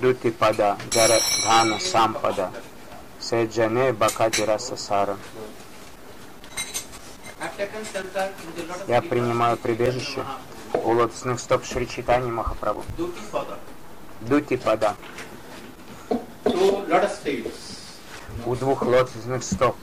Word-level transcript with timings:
Дутипада, 0.00 0.76
Дхана 0.90 1.80
Сампада, 1.80 2.50
Седжане 3.20 3.92
Бакати 3.92 4.42
Расасара. 4.42 5.16
Я 8.86 9.02
принимаю 9.02 9.56
прибежище 9.56 10.24
у 10.72 10.92
лотосных 10.92 11.40
стоп 11.40 11.64
Шри 11.64 11.88
Читани 11.88 12.30
Махапрабху. 12.30 12.84
Дутипада. 14.20 14.96
У 18.46 18.54
двух 18.54 18.82
лотосных 18.82 19.42
стоп. 19.42 19.76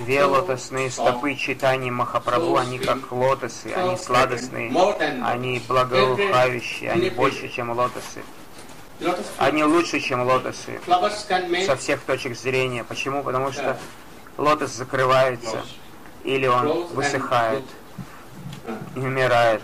Две 0.00 0.24
лотосные 0.24 0.90
стопы 0.90 1.34
читания 1.34 1.92
Махапрабху, 1.92 2.56
они 2.56 2.78
как 2.78 3.12
лотосы, 3.12 3.66
они 3.76 3.98
сладостные, 3.98 4.72
они 5.22 5.62
благоухающие, 5.68 6.90
они 6.90 7.10
больше, 7.10 7.48
чем 7.50 7.70
лотосы. 7.70 8.22
Они 9.36 9.62
лучше, 9.62 10.00
чем 10.00 10.22
лотосы 10.22 10.80
со 11.66 11.76
всех 11.76 12.00
точек 12.00 12.36
зрения. 12.36 12.82
Почему? 12.82 13.22
Потому 13.22 13.52
что 13.52 13.78
лотос 14.38 14.72
закрывается, 14.72 15.62
или 16.24 16.46
он 16.46 16.86
высыхает 16.88 17.64
и 18.96 18.98
умирает. 18.98 19.62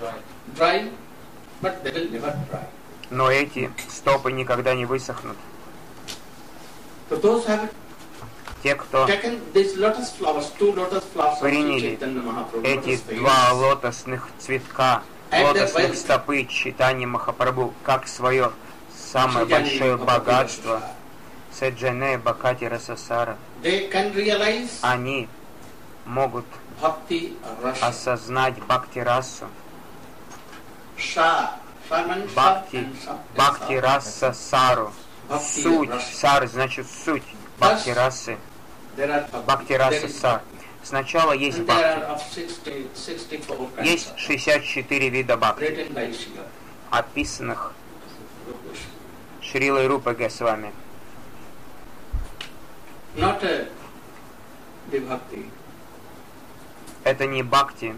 Но 3.09 3.31
эти 3.31 3.71
стопы 3.89 4.33
никогда 4.33 4.75
не 4.75 4.85
высохнут. 4.85 5.37
Те, 8.63 8.75
кто 8.75 9.07
приняли 11.41 11.99
эти 12.65 13.15
два 13.15 13.53
лотосных 13.53 14.29
цветка, 14.39 15.03
лотосных 15.33 15.97
стопы 15.97 16.45
читания 16.45 17.07
Махапрабху, 17.07 17.75
как 17.83 18.09
свое 18.09 18.53
самое 19.13 19.47
большое 19.47 19.97
богатство, 19.97 20.83
Саджане 21.53 22.19
Бакати 22.19 22.65
Расасара, 22.65 23.37
они 24.83 25.29
могут 26.05 26.45
осознать 27.81 28.55
Бхакти 28.59 28.99
расу, 28.99 29.47
Бхакти, 32.35 32.89
Бхакти 33.35 33.75
раса 33.75 34.33
Сару, 34.33 34.93
суть, 35.41 35.91
Сар 36.15 36.47
значит 36.49 36.87
суть 37.05 37.23
Бхакти 37.59 37.91
расы, 37.91 38.39
Бхакти 39.47 39.73
раса 39.75 40.09
Сар. 40.09 40.43
Сначала 40.83 41.33
есть 41.33 41.59
бхакти. 41.61 42.07
Есть 43.83 44.13
64 44.17 45.09
вида 45.09 45.37
бхакти, 45.37 45.91
описанных 46.91 47.73
Шрилой 49.41 49.87
Рупа 49.89 50.13
Госвами. 50.15 50.73
Это 57.05 57.27
не 57.27 57.43
бхакти. 57.43 57.95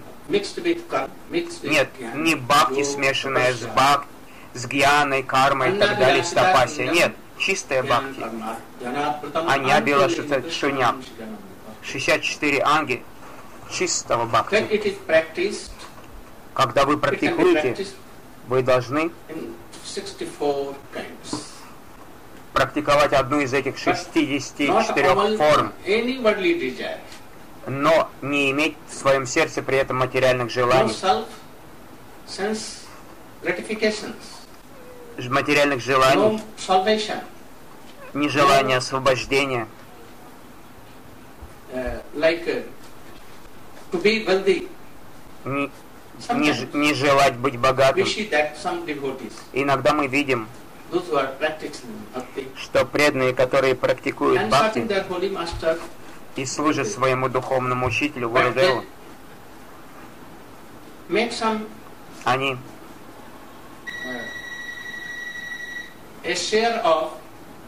Нет, 1.63 1.89
не 2.15 2.35
бхакти, 2.37 2.85
смешанная 2.85 3.53
с 3.53 3.61
бхакти, 3.67 4.09
с 4.55 4.67
гьяной, 4.67 5.23
кармой 5.23 5.77
и 5.77 5.79
так 5.79 5.99
далее, 5.99 6.25
с 6.25 6.31
тапаси. 6.31 6.83
Нет, 6.83 7.13
чистая 7.39 7.83
бхакти. 7.83 8.25
Аня 9.47 9.81
била 9.81 10.09
шуня. 10.51 10.95
64 11.83 12.63
анги 12.63 13.05
чистого 13.71 14.25
бхакти. 14.27 14.57
Когда 16.55 16.85
вы 16.85 16.97
практикуете, 16.99 17.87
вы 18.49 18.63
должны 18.63 19.11
практиковать 22.53 23.13
одну 23.13 23.39
из 23.41 23.53
этих 23.55 23.79
64 23.79 25.15
форм, 25.37 25.73
но 27.67 28.09
не 28.23 28.51
иметь 28.51 28.77
в 28.91 28.95
своем 28.95 29.27
сердце 29.27 29.63
при 29.63 29.77
этом 29.79 29.99
материальных 29.99 30.51
желаний, 30.51 30.93
материальных 35.27 35.81
желаний, 35.81 36.41
нежелания 38.15 38.77
освобождения, 38.77 39.67
не, 45.45 45.71
не, 46.35 46.77
не 46.77 46.95
желать 46.95 47.37
быть 47.37 47.59
богатым. 47.59 48.07
Иногда 49.53 49.93
мы 49.93 50.07
видим, 50.07 50.49
что 52.57 52.85
преданные, 52.85 53.35
которые 53.35 53.75
практикуют 53.75 54.49
бхакти 54.49 54.87
и 56.37 56.47
служат 56.47 56.89
своему 56.89 57.29
духовному 57.29 57.87
учителю 57.87 58.31
Гурудеву, 58.31 58.85
они 62.25 62.57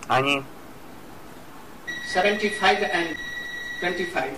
они 0.09 0.43
75 2.13 2.83
and 2.83 3.17
25 3.81 4.31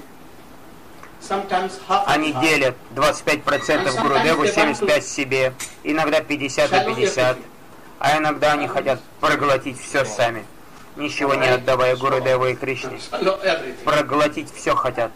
они 2.06 2.32
делят 2.34 2.77
25% 2.94 4.00
Гурудеву, 4.00 4.47
75 4.47 5.06
себе, 5.06 5.55
иногда 5.82 6.21
50 6.21 6.71
на 6.71 6.84
50, 6.84 7.38
а 8.00 8.19
иногда 8.19 8.53
они 8.53 8.66
хотят 8.66 9.00
проглотить 9.21 9.81
все 9.81 10.05
сами, 10.05 10.44
ничего 10.97 11.34
не 11.34 11.47
отдавая 11.47 11.97
Гурудеву 11.97 12.47
и 12.47 12.55
Кришне. 12.55 12.99
Проглотить 13.84 14.53
все 14.55 14.75
хотят. 14.75 15.12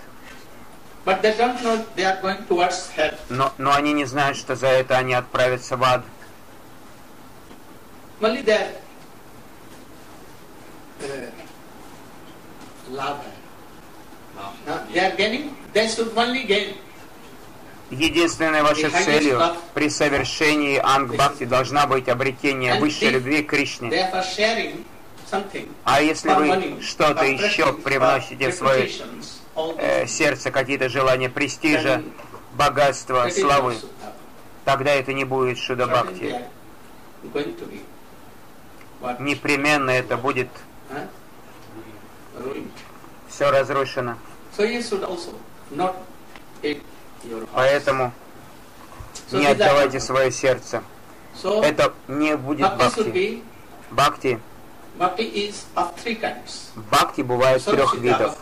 Но, 3.29 3.53
но 3.59 3.75
они 3.75 3.93
не 3.93 4.05
знают, 4.05 4.37
что 4.37 4.57
за 4.57 4.69
это 4.69 4.97
они 4.97 5.15
отправятся 5.15 5.77
в 5.77 5.85
ад. 5.85 6.03
Единственной 17.91 18.63
вашей 18.63 18.91
целью 18.91 19.41
при 19.75 19.89
совершении 19.89 20.79
ангбхакти 20.83 21.45
должна 21.45 21.87
быть 21.87 22.09
обретение 22.09 22.81
высшей 22.81 23.11
любви 23.11 23.43
к 23.43 23.51
Кришне. 23.51 24.11
А 25.85 26.03
если 26.03 26.31
вы 26.31 26.83
что-то 26.83 27.25
еще 27.25 27.73
привносите 27.73 28.51
в 28.51 28.55
свое 28.55 28.91
э, 29.79 30.07
сердце, 30.07 30.51
какие-то 30.51 30.89
желания 30.89 31.29
престижа, 31.29 32.03
богатства, 32.55 33.29
славы, 33.31 33.77
тогда 34.65 34.93
это 34.93 35.13
не 35.13 35.25
будет 35.25 35.59
шуда-бхакти. 35.59 36.43
Непременно 39.21 39.91
это 39.91 40.17
будет 40.17 40.49
все 43.29 43.51
разрушено. 43.51 44.17
Поэтому 47.53 48.13
не 49.33 49.47
отдавайте 49.47 50.01
свое 50.01 50.31
сердце. 50.31 50.83
Это 51.43 51.93
не 52.09 52.37
будет 52.37 52.75
бхакти. 52.77 53.43
Бхакти. 53.91 54.41
Бхакти 56.91 57.23
бывает 57.23 57.65
трех 57.65 57.95
видов. 57.99 58.39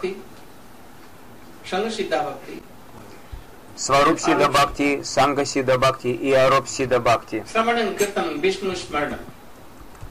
Сваруп 3.77 4.21
Сида 4.21 4.49
Бхакти, 4.49 5.03
Санга 5.03 5.45
Сида 5.45 5.79
Бхакти 5.79 6.07
и 6.07 6.31
Ароп 6.31 6.69
Сида 6.69 7.01
Бхакти. 7.01 7.45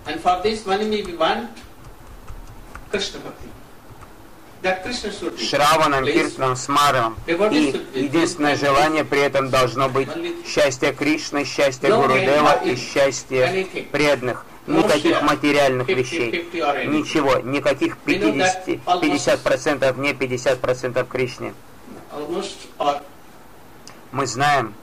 And 0.06 0.20
for 0.20 0.42
this 0.44 0.66
one 0.66 0.90
we 0.90 1.16
want 1.16 1.48
Krishna 2.94 3.20
Bhakti. 3.26 3.50
Шраваном, 5.38 6.06
Киртаном, 6.06 6.56
Смаром. 6.56 7.18
И 7.28 7.76
единственное 7.96 8.56
желание 8.56 9.04
при 9.04 9.20
этом 9.20 9.50
должно 9.50 9.90
быть 9.90 10.08
счастье 10.46 10.94
Кришны, 10.94 11.44
счастье 11.44 11.94
Гурудева 11.94 12.64
и 12.64 12.76
счастье 12.78 13.68
преданных. 13.92 14.46
Никаких 14.68 15.22
материальных 15.24 15.90
вещей. 15.90 16.48
Ничего. 16.88 17.40
Никаких 17.40 17.98
50, 17.98 18.68
50% 18.68 20.00
не 20.00 20.14
50% 20.14 21.08
Кришне. 21.10 21.54
Мы 24.14 24.28
знаем, 24.28 24.74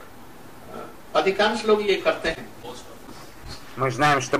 мы 3.77 3.89
знаем, 3.89 4.21
что 4.21 4.37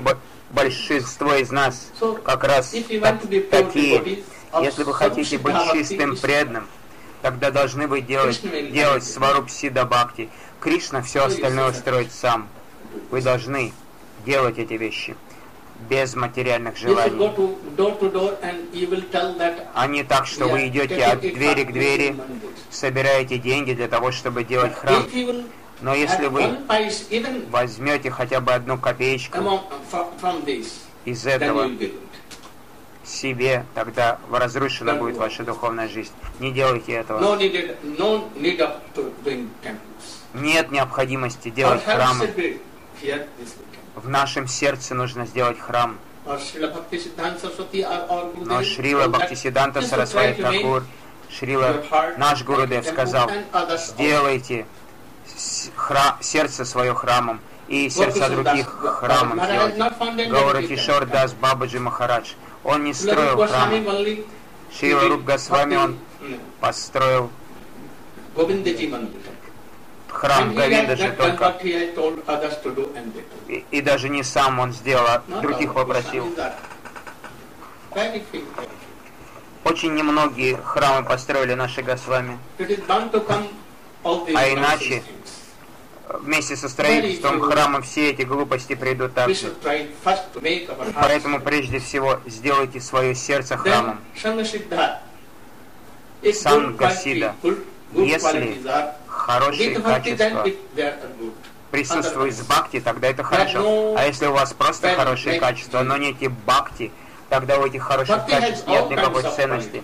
большинство 0.52 1.34
из 1.34 1.50
нас 1.50 1.90
как 2.24 2.44
раз 2.44 2.70
такие 2.70 4.24
Если 4.60 4.84
вы 4.84 4.94
хотите 4.94 5.38
быть 5.38 5.56
чистым, 5.72 6.16
преданным, 6.16 6.66
тогда 7.22 7.50
должны 7.50 7.86
вы 7.86 8.00
делать, 8.00 8.40
делать 8.72 9.04
сваруб 9.04 9.50
сида 9.50 9.84
бхакти. 9.84 10.30
Кришна 10.60 11.02
все 11.02 11.24
остальное 11.24 11.72
строит 11.72 12.12
сам. 12.12 12.48
Вы 13.10 13.22
должны 13.22 13.72
делать 14.24 14.58
эти 14.58 14.74
вещи 14.74 15.16
без 15.88 16.14
материальных 16.14 16.76
желаний. 16.76 17.16
А 19.74 19.86
не 19.86 20.04
так, 20.04 20.26
что 20.26 20.46
вы 20.46 20.68
идете 20.68 21.04
от 21.04 21.20
двери 21.20 21.64
к 21.64 21.72
двери, 21.72 22.16
собираете 22.70 23.38
деньги 23.38 23.72
для 23.72 23.88
того, 23.88 24.12
чтобы 24.12 24.44
делать 24.44 24.74
храм. 24.74 25.04
Но 25.82 25.94
если 25.94 26.26
вы 26.28 26.58
возьмете 27.50 28.10
хотя 28.10 28.40
бы 28.40 28.52
одну 28.52 28.78
копеечку 28.78 29.60
из 31.04 31.26
этого 31.26 31.70
себе, 33.04 33.66
тогда 33.74 34.20
разрушена 34.30 34.94
будет 34.94 35.16
ваша 35.16 35.42
духовная 35.42 35.88
жизнь. 35.88 36.12
Не 36.38 36.52
делайте 36.52 36.92
этого. 36.92 37.36
Нет 40.34 40.70
необходимости 40.70 41.50
делать 41.50 41.84
храмы. 41.84 42.60
В 43.96 44.08
нашем 44.08 44.46
сердце 44.46 44.94
нужно 44.94 45.26
сделать 45.26 45.58
храм. 45.58 45.98
Но 46.24 46.38
Шрила 48.62 49.08
Бхактисиданта 49.08 49.82
Сарасвати 49.82 50.40
Такур, 50.40 50.84
Шрила, 51.28 51.82
наш 52.16 52.44
Гурудев 52.44 52.86
сказал, 52.86 53.28
сделайте 53.76 54.66
хра 55.76 56.16
сердце 56.20 56.64
свое 56.64 56.94
храмом 56.94 57.40
и 57.68 57.88
сердца 57.88 58.28
других 58.28 58.68
храмом 59.00 59.44
сделать. 59.44 59.76
Гаура 60.28 60.62
Кишор 60.62 61.06
Дас 61.06 61.32
Бабаджи 61.32 61.80
Махарадж. 61.80 62.32
Он 62.64 62.84
не 62.84 62.94
строил 62.94 63.46
храмы. 63.46 64.24
Шрила 64.78 65.08
Руп 65.08 65.24
Госвами 65.24 65.76
он 65.76 65.98
построил 66.60 67.30
храм 70.08 70.54
Говинда 70.54 70.96
же 70.96 71.10
только. 71.12 71.54
И, 73.48 73.64
и 73.70 73.80
даже 73.80 74.08
не 74.08 74.22
сам 74.22 74.60
он 74.60 74.72
сделал, 74.72 75.06
а 75.06 75.22
других 75.40 75.74
попросил. 75.74 76.32
Очень 79.64 79.94
немногие 79.94 80.56
храмы 80.56 81.06
построили 81.06 81.54
наши 81.54 81.82
Госвами. 81.82 82.38
А 84.04 84.48
иначе 84.52 85.02
вместе 86.20 86.56
со 86.56 86.68
строительством 86.68 87.40
храма 87.40 87.82
все 87.82 88.10
эти 88.10 88.22
глупости 88.22 88.74
придут 88.74 89.14
также. 89.14 89.52
Поэтому 90.94 91.40
прежде 91.40 91.78
всего 91.78 92.20
сделайте 92.26 92.80
свое 92.80 93.14
сердце 93.14 93.56
храмом. 93.56 94.00
Сангасида. 96.32 97.34
Если 97.94 98.62
хорошие 99.06 99.80
качества 99.80 100.46
присутствуют 101.70 102.34
в 102.34 102.46
бхакти, 102.46 102.80
тогда 102.80 103.08
это 103.08 103.22
хорошо. 103.22 103.94
А 103.96 104.06
если 104.06 104.26
у 104.26 104.32
вас 104.32 104.52
просто 104.52 104.94
хорошие 104.94 105.40
качества, 105.40 105.82
но 105.82 105.96
не 105.96 106.10
эти 106.10 106.26
бхакти, 106.26 106.92
тогда 107.28 107.58
у 107.58 107.66
этих 107.66 107.82
хороших 107.82 108.26
качеств 108.26 108.66
нет 108.68 108.90
никакой 108.90 109.22
ценности. 109.22 109.82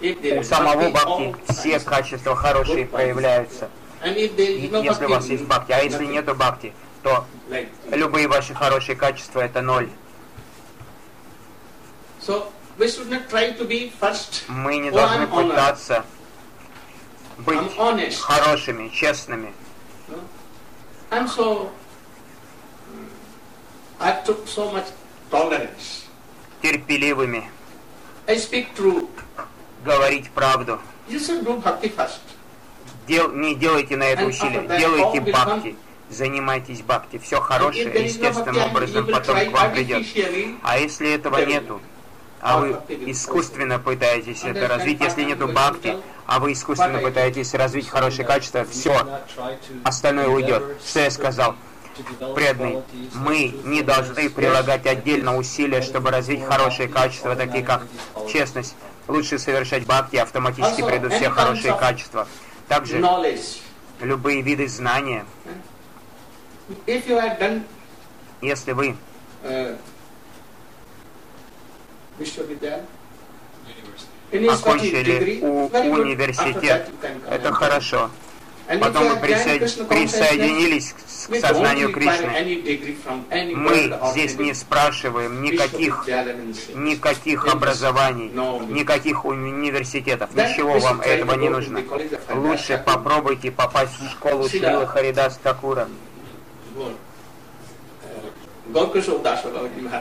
У 0.00 0.42
самого 0.42 0.90
бхакти 0.90 1.36
все 1.52 1.80
качества 1.80 2.36
хорошие 2.36 2.86
проявляются. 2.86 3.68
Если 4.02 5.04
у 5.04 5.08
вас 5.08 5.26
есть 5.26 5.44
бхакти, 5.44 5.72
а 5.72 5.82
если 5.82 6.04
нету 6.06 6.34
бхакти, 6.34 6.72
то 7.02 7.26
любые 7.90 8.28
ваши 8.28 8.54
хорошие 8.54 8.96
качества 8.96 9.40
это 9.40 9.62
ноль. 9.62 9.88
Мы 14.48 14.76
не 14.78 14.90
должны 14.90 15.26
пытаться 15.26 16.04
быть 17.38 18.18
хорошими, 18.18 18.88
честными. 18.88 19.52
Tolerance. 25.30 26.04
Терпеливыми. 26.62 27.50
Говорить 29.84 30.30
правду. 30.30 30.80
You 31.08 31.18
should 31.18 31.44
do 31.44 31.60
bhakti 31.60 31.88
first. 31.88 32.35
Дел, 33.06 33.30
не 33.32 33.54
делайте 33.54 33.96
на 33.96 34.04
это 34.04 34.24
усилия, 34.24 34.66
делайте 34.78 35.20
бхакти. 35.20 35.76
Занимайтесь 36.08 36.82
бхакти. 36.82 37.18
Все 37.18 37.40
хорошее 37.40 38.04
естественным 38.04 38.70
образом 38.70 39.06
потом 39.06 39.50
к 39.50 39.52
вам 39.52 39.72
придет. 39.72 40.06
А 40.62 40.78
если 40.78 41.12
этого 41.12 41.44
нету, 41.44 41.80
а 42.40 42.58
вы 42.58 42.78
искусственно 43.06 43.78
пытаетесь 43.78 44.44
это 44.44 44.68
развить, 44.68 45.00
если 45.00 45.24
нету 45.24 45.48
бхакти, 45.48 45.96
а 46.26 46.38
вы 46.38 46.52
искусственно 46.52 46.98
пытаетесь 46.98 47.54
развить 47.54 47.88
хорошее 47.88 48.26
качество, 48.26 48.64
все, 48.64 49.20
остальное 49.84 50.28
уйдет. 50.28 50.62
Что 50.86 51.00
я 51.00 51.10
сказал? 51.10 51.56
Преданный, 52.34 52.82
мы 53.14 53.54
не 53.64 53.82
должны 53.82 54.28
прилагать 54.28 54.86
отдельно 54.86 55.36
усилия, 55.36 55.80
чтобы 55.80 56.10
развить 56.10 56.44
хорошие 56.44 56.88
качества, 56.88 57.34
такие 57.34 57.64
как 57.64 57.86
честность. 58.30 58.76
Лучше 59.08 59.38
совершать 59.38 59.86
бхакти, 59.86 60.16
автоматически 60.16 60.82
придут 60.82 61.14
все 61.14 61.30
хорошие 61.30 61.74
качества. 61.74 62.26
Также 62.68 63.02
любые 64.00 64.42
виды 64.42 64.68
знания. 64.68 65.24
Если 68.42 68.72
вы 68.72 68.96
окончили 74.30 75.40
у 75.42 75.66
университет. 75.92 76.90
Это 77.30 77.52
хорошо. 77.52 78.10
Потом 78.66 79.08
вы 79.08 79.16
присоединились 79.16 80.92
к 80.92 81.36
сознанию 81.36 81.92
Кришны. 81.92 82.74
Мы 83.54 83.98
здесь 84.10 84.36
не 84.38 84.54
спрашиваем 84.54 85.42
никаких, 85.42 86.06
никаких 86.74 87.46
образований, 87.46 88.28
никаких 88.68 89.24
университетов. 89.24 90.34
Ничего 90.34 90.78
вам 90.78 91.00
этого 91.00 91.34
не 91.34 91.48
нужно. 91.48 91.82
Лучше 92.34 92.82
попробуйте 92.84 93.52
попасть 93.52 93.92
в 94.00 94.10
школу 94.10 94.48
Шрилы 94.48 94.86
Харидас 94.86 95.38
Такура. 95.42 95.88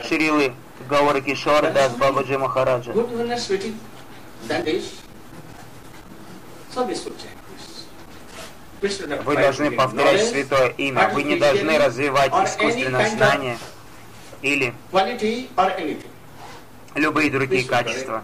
Шрилы 0.08 0.54
Гаура 0.90 1.22
Кишора 1.22 1.72
Дас 1.72 1.94
Бабаджи 1.94 2.38
Махараджа. 2.38 2.94
Вы 8.82 9.36
должны 9.36 9.72
повторять 9.72 10.28
святое 10.30 10.70
имя. 10.78 11.10
Вы 11.14 11.24
не 11.24 11.38
должны 11.38 11.78
развивать 11.78 12.32
искусственное 12.46 13.10
знание 13.10 13.58
или 14.42 14.74
любые 16.96 17.32
другие 17.32 17.66
качества. 17.66 18.24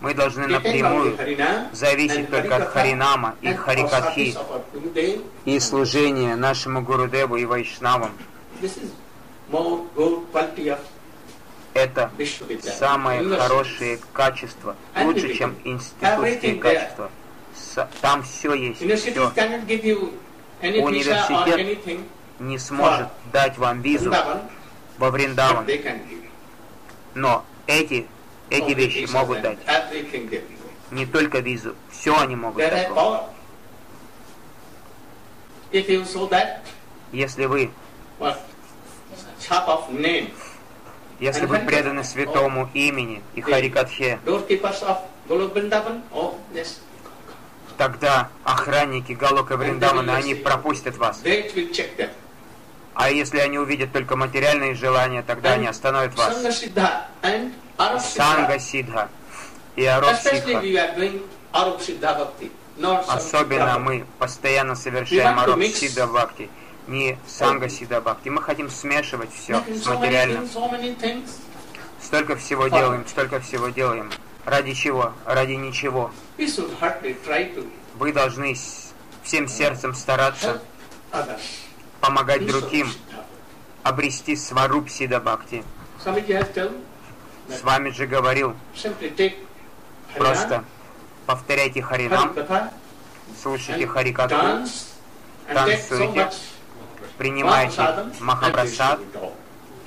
Мы 0.00 0.14
должны 0.14 0.46
напрямую 0.46 1.18
зависеть 1.72 2.30
только 2.30 2.56
от 2.56 2.68
Харинама 2.68 3.34
и 3.40 3.52
Харикатхи 3.52 4.36
и 5.44 5.58
служения 5.58 6.36
нашему 6.36 6.82
Гурудеву 6.82 7.36
и 7.36 7.44
Вайшнавам. 7.44 8.12
Это 11.74 12.10
самые 12.62 13.36
хорошие 13.36 13.98
качества, 14.12 14.76
лучше, 15.02 15.34
чем 15.34 15.56
институтские 15.64 16.56
качества. 16.56 17.10
Там 18.00 18.22
все 18.22 18.54
есть, 18.54 18.78
все. 18.78 19.32
Университет 20.60 21.86
не 22.38 22.58
сможет 22.58 23.08
дать 23.32 23.56
вам 23.58 23.80
визу 23.82 24.12
во 24.98 25.10
Вриндаван, 25.10 25.66
но 27.14 27.44
эти, 27.66 28.06
эти 28.50 28.72
вещи 28.72 29.10
могут 29.12 29.40
дать. 29.42 29.58
Не 30.90 31.06
только 31.06 31.40
визу, 31.40 31.74
все 31.90 32.18
они 32.18 32.36
могут 32.36 32.58
дать 32.58 32.90
вам. 32.90 33.24
Если 37.12 37.46
вы 37.46 37.70
если 41.20 41.46
вы 41.46 41.58
преданы 41.58 42.04
святому 42.04 42.70
имени 42.74 43.22
и 43.34 43.40
Харикатхе, 43.40 44.20
тогда 47.78 48.28
охранники 48.44 49.12
Галока 49.12 49.56
Вриндавана, 49.56 50.16
они 50.16 50.34
пропустят 50.34 50.98
вас. 50.98 51.22
А 52.94 53.10
если 53.10 53.38
они 53.38 53.58
увидят 53.58 53.92
только 53.92 54.16
материальные 54.16 54.74
желания, 54.74 55.22
тогда 55.22 55.52
они 55.52 55.66
остановят 55.66 56.14
вас. 56.16 56.36
Санга 58.02 58.58
Сидха 58.58 59.08
и 59.76 59.84
Ароп 59.84 60.16
Сидха. 60.16 60.62
Особенно 63.06 63.78
мы 63.78 64.04
постоянно 64.18 64.74
совершаем 64.74 65.38
Ароп 65.38 65.62
Сидха 65.62 66.06
Бхакти 66.06 66.50
не 66.88 67.18
санга 67.26 67.68
сида 67.68 68.00
бхакти. 68.00 68.30
Мы 68.30 68.40
хотим 68.40 68.70
смешивать 68.70 69.28
все 69.30 69.62
с 69.62 69.84
материальным. 69.84 70.48
Столько 72.02 72.36
всего 72.36 72.68
делаем, 72.68 73.04
столько 73.06 73.40
всего 73.40 73.68
делаем 73.68 74.10
Ради 74.48 74.72
чего? 74.72 75.12
Ради 75.26 75.52
ничего. 75.52 76.10
Вы 77.96 78.12
должны 78.14 78.56
всем 79.22 79.46
сердцем 79.46 79.94
стараться 79.94 80.62
помогать 82.00 82.46
другим, 82.46 82.90
обрести 83.82 84.36
сваруб 84.36 84.88
Сида 84.88 85.20
Бхакти. 85.20 85.62
Swamiji 86.02 86.28
has 86.28 86.54
told 86.54 86.72
С 87.48 87.62
вами 87.62 87.90
же 87.90 88.06
говорил, 88.06 88.56
просто 90.16 90.64
повторяйте 91.26 91.82
Харинам, 91.82 92.34
слушайте 93.42 93.84
so 93.84 95.12
танцуйте, 95.52 96.30
принимайте 97.18 97.82
Махапрасад. 98.20 99.00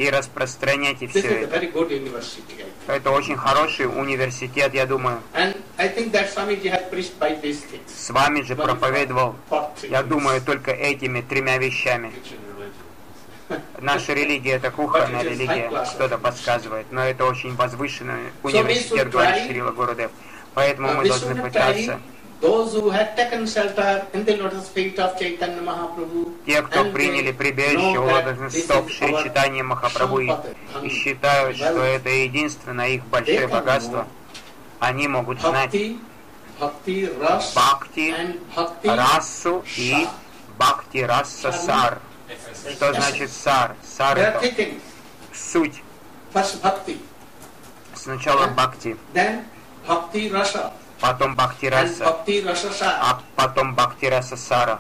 И 0.02 0.10
распространяйте 0.10 1.08
все 1.08 1.44
это. 1.44 1.62
Это 2.88 3.12
очень 3.12 3.38
хороший 3.38 3.86
университет, 3.86 4.74
я 4.74 4.88
думаю. 4.88 5.22
С 7.88 8.10
вами 8.10 8.42
же 8.42 8.56
проповедовал, 8.56 9.36
я 9.84 10.02
думаю, 10.02 10.42
только 10.42 10.72
этими 10.72 11.22
тремя 11.22 11.58
вещами. 11.58 12.12
Наша 13.82 14.14
религия 14.14 14.54
это 14.54 14.72
кухонная 14.72 15.24
религия, 15.24 15.70
что-то 15.86 16.18
подсказывает, 16.18 16.88
но 16.92 17.04
это 17.04 17.26
очень 17.26 17.56
возвышенный 17.56 18.32
университет, 18.42 19.10
говорит 19.12 19.46
Шрила 19.46 19.72
Гурудев. 19.72 20.12
Поэтому 20.54 20.90
Uh, 20.90 20.96
мы 20.96 21.08
должны 21.08 21.36
пытаться, 21.36 22.02
те, 26.46 26.62
кто 26.64 26.86
приняли 26.86 27.32
прибежище 27.32 28.00
у 28.00 28.08
is 28.08 28.90
Шри 28.90 29.24
Читания 29.24 29.64
Махапрабху 29.64 30.20
и, 30.20 30.90
считают, 30.90 31.58
что 31.58 31.84
это 31.84 32.10
единственное 32.10 32.90
их 32.90 33.06
большое 33.06 33.48
богатство, 33.48 34.08
они 34.80 35.08
могут 35.08 35.40
знать 35.40 35.76
Бхакти, 36.60 38.16
расу 38.84 39.64
и 39.78 40.08
Бхакти 40.58 41.04
раса 41.04 41.52
сар. 41.52 42.00
Что 42.72 42.94
значит 42.94 43.32
сар? 43.32 43.76
Сар 43.84 44.18
это 44.18 44.66
суть. 45.34 45.84
Сначала 47.94 48.48
Бхакти, 48.48 48.98
then 49.14 49.46
Bhakti 49.88 50.30
Rasa 50.30 50.72
потом 51.02 51.36
Бхакти 51.36 51.66
and 51.66 51.72
раса, 51.72 52.04
Bhakti 52.06 52.44
Rasa 52.46 52.72
Sar. 52.72 52.98
а 53.02 53.22
потом 53.36 53.76
Бхакти 53.76 54.06
раса 54.06 54.38
сара. 54.38 54.80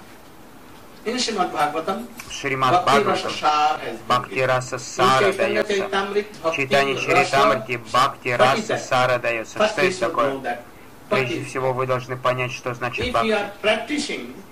In 1.03 1.15
Srimad 1.17 1.51
Bhagavatam, 1.51 2.05
Шримад 2.29 2.85
Бхагаватам, 2.85 3.31
Sar 3.31 3.79
has 3.79 3.97
been 3.97 3.97
Бхакти 4.07 4.35
given. 4.35 4.45
раса 4.47 4.75
In 4.75 4.79
сара 4.79 5.33
дается. 5.33 5.73
Bhakti 5.73 6.55
Чаритамрити 6.55 7.07
Rasa. 7.09 7.77
Бхакти 7.91 8.27
What 8.29 8.33
is 8.33 8.37
раса 8.37 8.73
that? 8.73 8.79
сара 8.79 9.17
дается. 9.17 9.67
Что 9.67 9.81
это 9.81 9.99
такое? 9.99 10.59
Прежде 11.09 11.43
всего 11.43 11.73
вы 11.73 11.87
должны 11.87 12.15
понять, 12.15 12.51
что 12.53 12.73
значит 12.73 13.11
бхакти. 13.11 13.35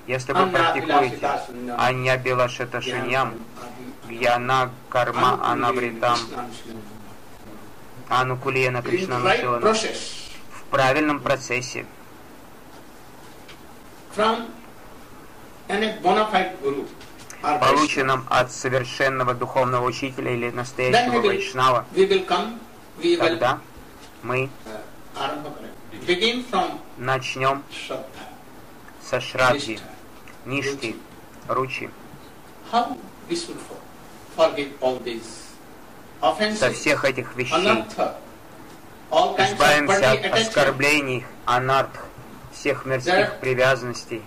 Если 0.07 0.33
вы 0.33 0.47
практикуете 0.47 1.31
Анья 1.77 2.17
Белашета 2.17 2.81
Шиньям, 2.81 3.35
Гьяна 4.09 4.71
Карма 4.89 5.39
Анабритам, 5.43 6.17
Анукулена 8.09 8.79
in 8.79 8.81
Кришна 8.81 9.19
в 9.19 10.28
правильном 10.69 11.19
процессе, 11.19 11.85
полученном 17.41 18.25
от 18.29 18.51
совершенного 18.51 19.33
духовного 19.33 19.85
учителя 19.85 20.33
или 20.33 20.49
настоящего 20.49 21.21
вайшнава, 21.21 21.85
тогда 23.17 23.59
мы 24.23 24.49
uh, 25.15 26.79
начнем 26.97 27.63
со 29.01 29.21
Шрадхи. 29.21 29.79
Ништи, 30.45 30.95
Ручи, 31.47 31.89
со 36.57 36.71
всех 36.71 37.05
этих 37.05 37.35
вещей. 37.35 37.53
anartha, 37.53 37.67
all 37.67 37.97
kinds 37.97 37.97
of 37.99 38.17
Избавимся 39.11 40.11
от 40.11 40.25
оскорблений, 40.25 41.25
анарт, 41.45 41.89
всех 42.53 42.85
мирских 42.85 43.37
привязанностей. 43.39 44.21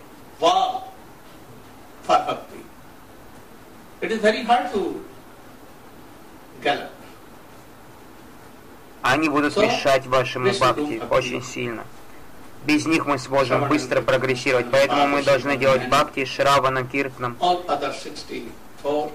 Они 9.03 9.29
будут 9.29 9.57
мешать 9.57 10.07
вашему 10.07 10.51
бхакти 10.51 11.03
очень 11.11 11.43
сильно. 11.43 11.85
Без 12.65 12.87
них 12.87 13.07
мы 13.07 13.19
сможем 13.19 13.69
быстро 13.69 14.01
прогрессировать, 14.03 14.71
поэтому 14.71 15.07
мы 15.09 15.23
должны 15.23 15.57
делать 15.57 15.89
бхакти, 15.89 16.25
шравана, 16.25 16.85
киртнам. 16.85 17.37
all 17.41 17.65
other 17.69 17.93
64 17.93 18.43
which 18.83 18.85
are 18.85 18.93
helpful. 18.93 19.13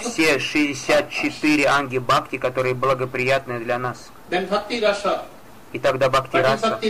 Все 0.00 0.38
64 0.38 1.66
анги 1.66 1.98
бхакти, 1.98 2.38
которые 2.38 2.74
благоприятны 2.74 3.60
для 3.60 3.78
нас. 3.78 4.10
И 5.72 5.78
тогда 5.78 6.08
бхакти 6.08 6.36
раса. 6.36 6.80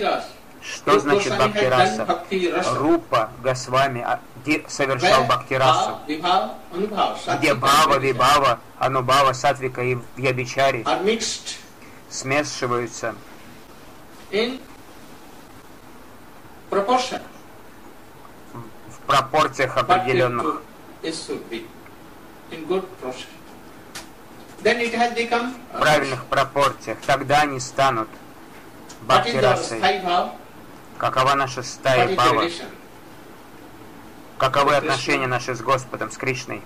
Что 0.63 0.99
значит 1.01 1.35
бхакти 1.35 1.65
раса? 1.65 2.25
Рупа 2.77 3.31
Госвами 3.43 4.03
а, 4.03 4.21
совершал 4.69 5.25
бхакти 5.25 5.55
расу, 5.55 5.99
где 6.07 7.55
бхава, 7.55 7.95
and 7.95 8.01
вибхава, 8.01 8.61
анубхава, 8.79 9.35
сатвика 9.35 9.83
и 9.83 9.99
ябичари 10.17 10.87
смешиваются. 12.09 13.15
в 18.89 19.07
пропорциях 19.07 19.77
определенных. 19.77 20.45
to- 20.45 20.63
it 21.03 21.15
should 21.15 21.51
be 21.51 21.67
in 22.55 22.65
good 22.67 22.83
proportion. 22.83 23.29
Then 24.63 24.81
it 24.81 24.95
has 24.95 25.15
become 25.15 25.55
в 25.73 25.81
правильных 25.81 26.25
пропорциях, 26.27 26.99
тогда 27.07 27.43
они 27.43 27.61
станут 27.61 28.09
bhav? 29.07 30.31
Какова 30.99 31.35
наша 31.35 31.63
стая 31.63 32.09
relation? 32.09 32.69
Каковы 34.39 34.75
отношения 34.75 35.27
наши 35.27 35.55
с 35.55 35.61
Господом, 35.61 36.11
с 36.11 36.17
Кришной, 36.17 36.63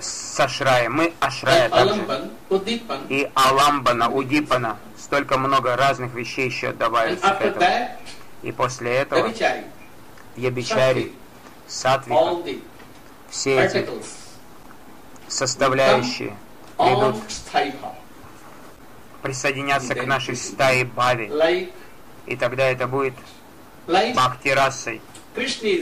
с 0.00 0.40
Ашраем? 0.40 0.92
Мы 0.92 1.12
Ашрая 1.20 1.68
также. 1.68 2.30
И 3.08 3.30
Аламбана, 3.34 4.10
Удипана, 4.10 4.78
столько 4.98 5.38
много 5.38 5.76
разных 5.76 6.14
вещей 6.14 6.46
еще 6.46 6.72
добавится 6.72 7.30
к 7.30 7.40
этому. 7.40 7.88
И 8.42 8.52
после 8.52 8.94
этого. 8.96 9.32
Ябичари, 10.36 11.12
Сатвика, 11.68 12.36
все 13.32 13.58
эти 13.64 13.88
составляющие 15.26 16.36
on 16.76 16.92
идут 16.92 17.16
sthai 17.28 17.72
bhav. 17.80 17.94
присоединяться 19.22 19.94
к 19.94 20.04
нашей 20.06 20.36
стае 20.36 20.84
Бави. 20.84 21.72
И 22.26 22.36
тогда 22.36 22.66
это 22.66 22.86
будет 22.86 23.14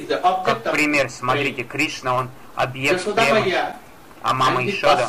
the 0.08 0.22
object 0.22 0.44
Как 0.44 0.72
пример, 0.72 1.10
смотрите, 1.10 1.64
Кришна, 1.64 2.14
он 2.14 2.30
объект 2.54 3.06
Maya 3.06 3.74
а 4.22 4.34
мама 4.34 4.64
Ишода, 4.68 5.08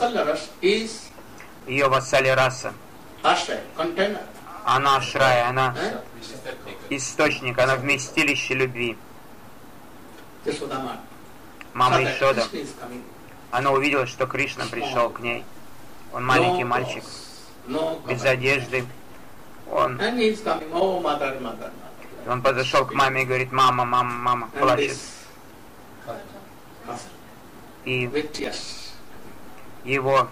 ее 1.67 1.87
вассали 1.87 2.29
раса. 2.29 2.73
Она 4.63 4.97
Ашрая, 4.97 5.49
она 5.49 5.75
Eh? 5.77 6.01
источник, 6.89 7.57
она 7.59 7.75
вместилище 7.75 8.53
любви. 8.55 8.97
Мама 11.73 11.97
Ишода, 12.03 12.41
она 13.51 13.71
увидела, 13.71 14.05
что 14.05 14.25
Кришна 14.27 14.65
пришел 14.65 15.09
к 15.09 15.19
ней. 15.19 15.43
Он 16.13 16.25
маленький 16.25 16.63
мальчик, 16.65 17.03
без 18.07 18.23
одежды. 18.25 18.85
Он, 19.71 19.97
он 22.27 22.41
подошел 22.41 22.85
к 22.85 22.93
маме 22.93 23.21
и 23.21 23.25
говорит, 23.25 23.51
мама, 23.53 23.85
мама, 23.85 24.13
мама, 24.13 24.49
плачет. 24.59 24.97
И 27.85 28.07
его, 29.85 30.27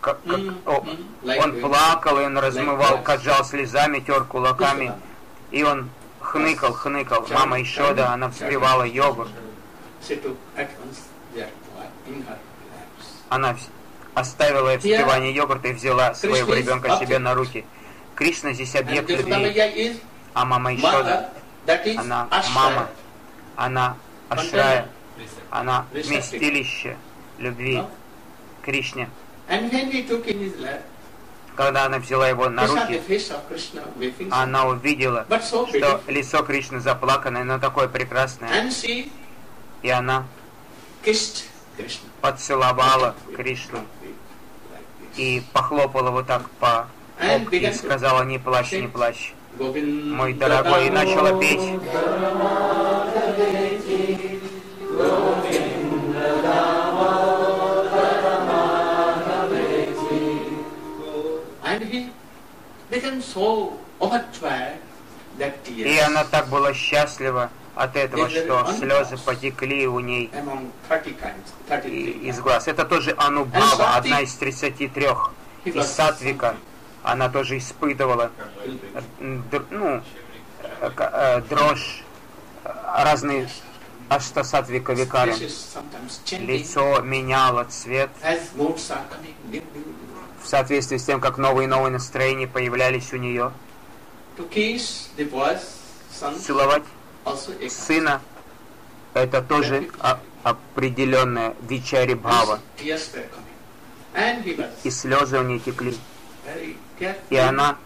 как- 0.00 0.18
как- 0.24 0.38
Mm, 0.40 0.60
о, 0.66 0.80
mm, 0.80 1.04
он 1.44 1.60
плакал, 1.60 2.18
и 2.20 2.24
он 2.24 2.38
размывал, 2.38 3.02
каджал 3.02 3.44
слезами, 3.44 4.00
тер 4.00 4.24
кулаками. 4.24 4.92
И 5.50 5.62
он 5.62 5.90
хныкал, 6.20 6.72
хныкал. 6.72 7.26
Мама 7.30 7.62
Ишода, 7.62 8.12
она 8.14 8.28
взбивала 8.28 8.84
йогурт. 8.84 9.30
She 10.06 10.16
took 10.16 10.36
at 10.56 10.68
once 10.80 11.08
their 11.34 11.48
in 12.06 12.22
her 12.22 12.38
laps. 12.72 13.06
Она 13.28 13.56
оставила 14.14 14.76
взбивание 14.76 15.34
йогурта 15.34 15.68
и 15.68 15.72
взяла 15.72 16.14
своего 16.14 16.54
ребенка 16.54 16.96
себе 16.98 17.18
на 17.18 17.34
руки. 17.34 17.64
Кришна 18.14 18.52
здесь 18.52 18.74
And 18.74 18.80
объект 18.80 19.10
любви, 19.10 20.00
а 20.34 20.44
мама 20.44 20.72
mother, 20.72 21.30
Ишода, 21.66 22.00
она 22.00 22.28
мама, 22.54 22.88
она 23.56 23.96
Ашрая, 24.28 24.88
она 25.50 25.86
вместилище 25.92 26.96
любви? 27.38 27.82
Кришне. 28.62 29.08
Когда 31.56 31.86
она 31.86 31.98
взяла 31.98 32.28
его 32.28 32.48
на 32.48 32.66
руки, 32.66 33.00
она 34.30 34.66
увидела, 34.66 35.26
что 35.68 36.00
лицо 36.06 36.42
Кришны 36.42 36.80
заплаканное, 36.80 37.44
но 37.44 37.58
такое 37.58 37.88
прекрасное. 37.88 38.70
И 39.82 39.90
она 39.90 40.26
поцеловала 42.20 43.14
Кришну 43.36 43.80
и 45.16 45.42
похлопала 45.52 46.10
вот 46.10 46.26
так 46.26 46.48
по 46.58 46.88
попке 47.20 47.70
и 47.70 47.72
сказала, 47.72 48.22
не 48.22 48.38
плачь, 48.38 48.72
не 48.72 48.88
плачь. 48.88 49.34
Мой 49.58 50.34
дорогой, 50.34 50.86
и 50.86 50.90
начала 50.90 51.38
петь. 51.38 51.60
И 65.66 65.98
она 65.98 66.24
так 66.24 66.48
была 66.48 66.72
счастлива 66.72 67.50
от 67.78 67.94
этого, 67.96 68.28
что 68.28 68.66
слезы 68.76 69.16
потекли 69.18 69.86
у 69.86 70.00
ней. 70.00 70.30
among 70.34 70.70
30 70.88 71.16
kinds, 71.16 71.46
33 71.68 72.10
и- 72.10 72.28
из 72.28 72.40
глаз. 72.40 72.66
Это 72.66 72.84
тоже 72.84 73.14
Анубава, 73.16 73.94
одна 73.96 74.20
из 74.20 74.34
33. 74.34 75.30
He 75.64 75.70
И 75.70 75.78
was 75.78 75.84
Сатвика, 75.84 76.56
она 77.04 77.28
тоже 77.28 77.58
испытывала 77.58 78.30
д- 79.20 79.62
ну, 79.70 80.02
э, 80.80 80.90
э, 80.96 81.42
дрожь, 81.48 82.02
э, 82.64 82.70
разные 83.04 83.48
аштасатвика 84.08 84.94
changing. 84.94 86.46
Лицо 86.46 87.00
меняло 87.02 87.64
цвет. 87.64 88.10
В 90.42 90.48
соответствии 90.48 90.96
с 90.96 91.04
тем, 91.04 91.20
как 91.20 91.38
новые 91.38 91.66
и 91.66 91.68
новые 91.68 91.92
настроения 91.92 92.46
появлялись 92.48 93.12
у 93.12 93.16
нее. 93.16 93.52
Целовать 96.44 96.82
сына– 97.68 98.20
это 99.14 99.42
тоже 99.42 99.88
определенная 100.42 101.54
вичари 101.68 102.14
бхава. 102.14 102.60
И 104.84 104.90
слезы 104.90 105.38
у 105.38 105.42
нее 105.42 105.58
текли. 105.58 105.96
И 107.30 107.36
она, 107.36 107.76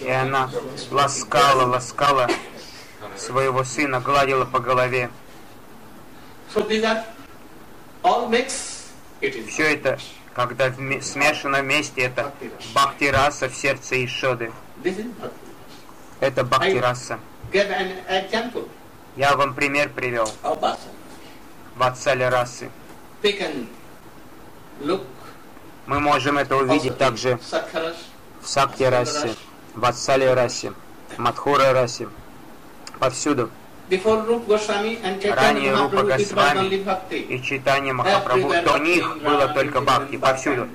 и 0.00 0.08
она 0.10 0.50
ласкала, 0.90 1.66
ласкала 1.66 2.28
своего 3.16 3.64
сына, 3.64 4.00
гладила 4.00 4.44
по 4.44 4.60
голове. 4.60 5.10
Все 9.48 9.74
это, 9.74 9.98
когда 10.34 10.72
смешано 10.72 11.60
вместе, 11.60 12.02
это 12.02 12.32
бхакти-раса 12.74 13.48
в 13.48 13.54
сердце 13.54 14.04
Ишоды. 14.04 14.52
Это 16.22 16.44
бхакти-раса. 16.44 17.18
Я 19.16 19.36
вам 19.36 19.54
пример 19.54 19.88
привел 19.88 20.30
of 20.44 20.60
bhakti. 20.60 20.78
в 21.74 21.82
Ацале 21.82 22.28
расы. 22.28 22.70
Мы 25.86 25.98
можем 25.98 26.38
это 26.38 26.56
увидеть 26.56 26.96
также 26.96 27.40
в 28.40 28.46
Сакти 28.46 28.84
расе, 28.84 29.34
в 29.74 29.84
Ацале 29.84 30.32
расе, 30.32 30.72
Мадхура 31.18 31.72
расе, 31.72 32.08
повсюду. 33.00 33.50
Ранее 33.90 35.74
Рупа 35.74 36.02
Госвами 36.04 36.68
и 37.10 37.42
читание 37.42 37.92
Махапрабху, 37.92 38.74
у 38.74 38.78
них 38.78 39.18
было 39.18 39.48
только 39.48 39.80
бхакти 39.80 40.18
повсюду. 40.18 40.68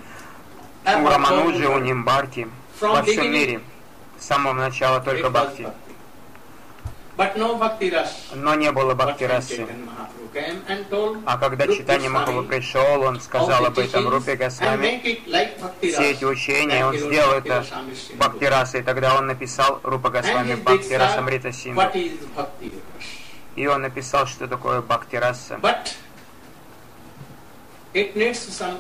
У 0.85 1.07
Рамануджи, 1.07 1.67
у 1.69 1.79
Нимбарти, 1.79 2.47
во 2.81 3.01
всем 3.01 3.31
мире. 3.31 3.61
С 4.19 4.25
самого 4.25 4.53
начала 4.53 4.99
только 4.99 5.29
бхакти. 5.29 5.67
Но 8.35 8.55
не 8.55 8.71
было 8.71 8.93
But 8.93 8.95
бхакти 8.95 9.23
when 9.23 9.27
расы. 9.27 9.57
Chaitanya 9.57 9.85
Mahaprabhu 9.85 10.33
came 10.33 10.61
and 10.67 10.89
told 10.89 11.23
А 11.25 11.37
когда 11.37 11.67
читание 11.67 12.09
Махапрабху 12.09 12.43
пришел, 12.43 13.01
он 13.01 13.19
сказал 13.19 13.65
об 13.65 13.79
этом 13.79 14.07
Рупе 14.07 14.35
Госвами, 14.35 15.01
все 15.81 16.11
эти 16.11 16.25
учения, 16.25 16.85
он 16.85 16.95
сделал 16.95 17.33
это 17.33 17.59
Rasamrita 17.59 17.93
Sindhu. 17.93 18.17
Бхакти 18.17 18.45
расы, 18.45 18.79
и 18.79 18.83
тогда 18.83 19.15
он 19.17 19.27
написал 19.27 19.79
Рупа 19.83 20.09
Госвами 20.09 20.53
he 20.53 20.63
Бхакти 20.63 20.93
described 20.93 20.97
Расамрита 20.97 21.51
Синду. 21.51 21.81
И 23.55 23.65
он 23.65 23.81
написал, 23.81 24.27
что 24.27 24.47
такое 24.47 24.81
Бхакти 24.81 25.15
раса. 25.15 25.55
But 25.55 25.95
it 27.93 28.15
needs 28.15 28.37
some 28.37 28.77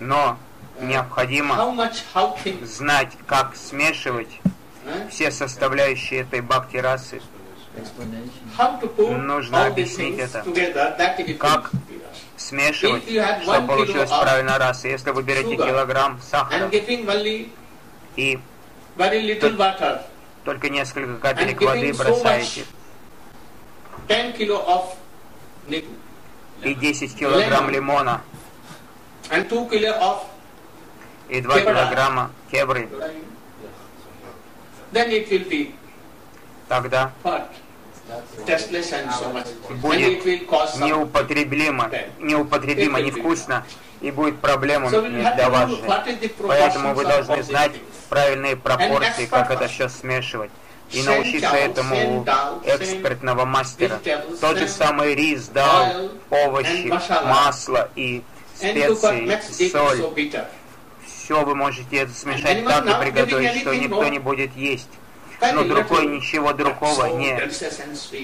Но 0.00 0.36
необходимо 0.80 1.56
знать, 2.62 3.12
как 3.26 3.56
смешивать 3.56 4.40
все 5.10 5.30
составляющие 5.30 6.20
этой 6.20 6.40
бхакти 6.40 6.76
расы. 6.76 7.20
Нужно 8.98 9.66
объяснить 9.66 10.18
это. 10.18 10.44
Как. 11.38 11.70
Смешивать, 12.36 13.04
чтобы 13.42 13.66
получилась 13.66 14.10
правильная 14.10 14.58
раса. 14.58 14.88
Если 14.88 15.10
вы 15.10 15.22
берете 15.22 15.56
килограмм 15.56 16.20
сахара 16.20 16.70
и 18.16 18.38
только 20.44 20.68
несколько 20.68 21.16
капелек 21.16 21.60
воды 21.60 21.92
бросаете, 21.94 22.64
10 24.08 24.36
kilo 24.36 24.64
of 24.66 24.94
nickel 25.66 25.88
и 26.62 26.74
10 26.74 27.16
килограмм 27.16 27.70
лимона, 27.70 28.20
and 29.30 29.48
2 29.48 29.68
kilo 29.68 29.98
of 29.98 30.24
и 31.28 31.40
2 31.40 31.54
Кебра. 31.54 31.72
килограмма 31.72 32.30
кебры, 32.50 32.88
then 34.92 35.10
it 35.10 35.28
will 35.30 35.48
be 35.48 35.74
тогда 36.68 37.12
what? 37.22 37.50
Tasteless 38.46 38.92
and 38.92 39.10
so 39.12 39.32
much. 39.32 39.46
And 39.68 39.80
Будет 39.80 40.24
неупотребимо, 40.78 41.90
неупотребимо, 42.20 43.00
невкусно, 43.00 43.64
и 44.00 44.12
будет 44.12 44.38
проблема 44.38 44.90
для 44.90 45.50
вас 45.50 45.70
же. 45.70 45.82
Поэтому 46.46 46.94
вы 46.94 47.04
должны 47.04 47.42
знать 47.42 47.72
правильные 48.08 48.56
пропорции, 48.56 49.26
как 49.26 49.50
это 49.50 49.66
все 49.66 49.88
смешивать. 49.88 50.50
И 50.92 51.02
научиться 51.02 51.56
этому 51.56 52.20
у 52.20 52.24
экспертного 52.64 53.44
мастера. 53.44 53.98
Тот 54.40 54.58
же 54.58 54.68
самый 54.68 55.16
рис, 55.16 55.48
дал, 55.48 56.12
овощи, 56.30 56.92
масло 57.24 57.88
и 57.96 58.22
специи, 58.54 59.68
соль. 59.68 60.00
Все 61.26 61.44
вы 61.44 61.56
можете 61.56 62.06
смешать 62.06 62.64
так 62.64 62.86
и 62.86 63.04
приготовить, 63.04 63.60
что 63.60 63.74
никто 63.74 64.06
не 64.06 64.20
будет 64.20 64.54
есть. 64.54 64.88
Но 65.40 65.64
другой 65.64 66.04
little, 66.04 66.16
ничего 66.16 66.52
другого 66.52 67.06
не, 67.06 67.36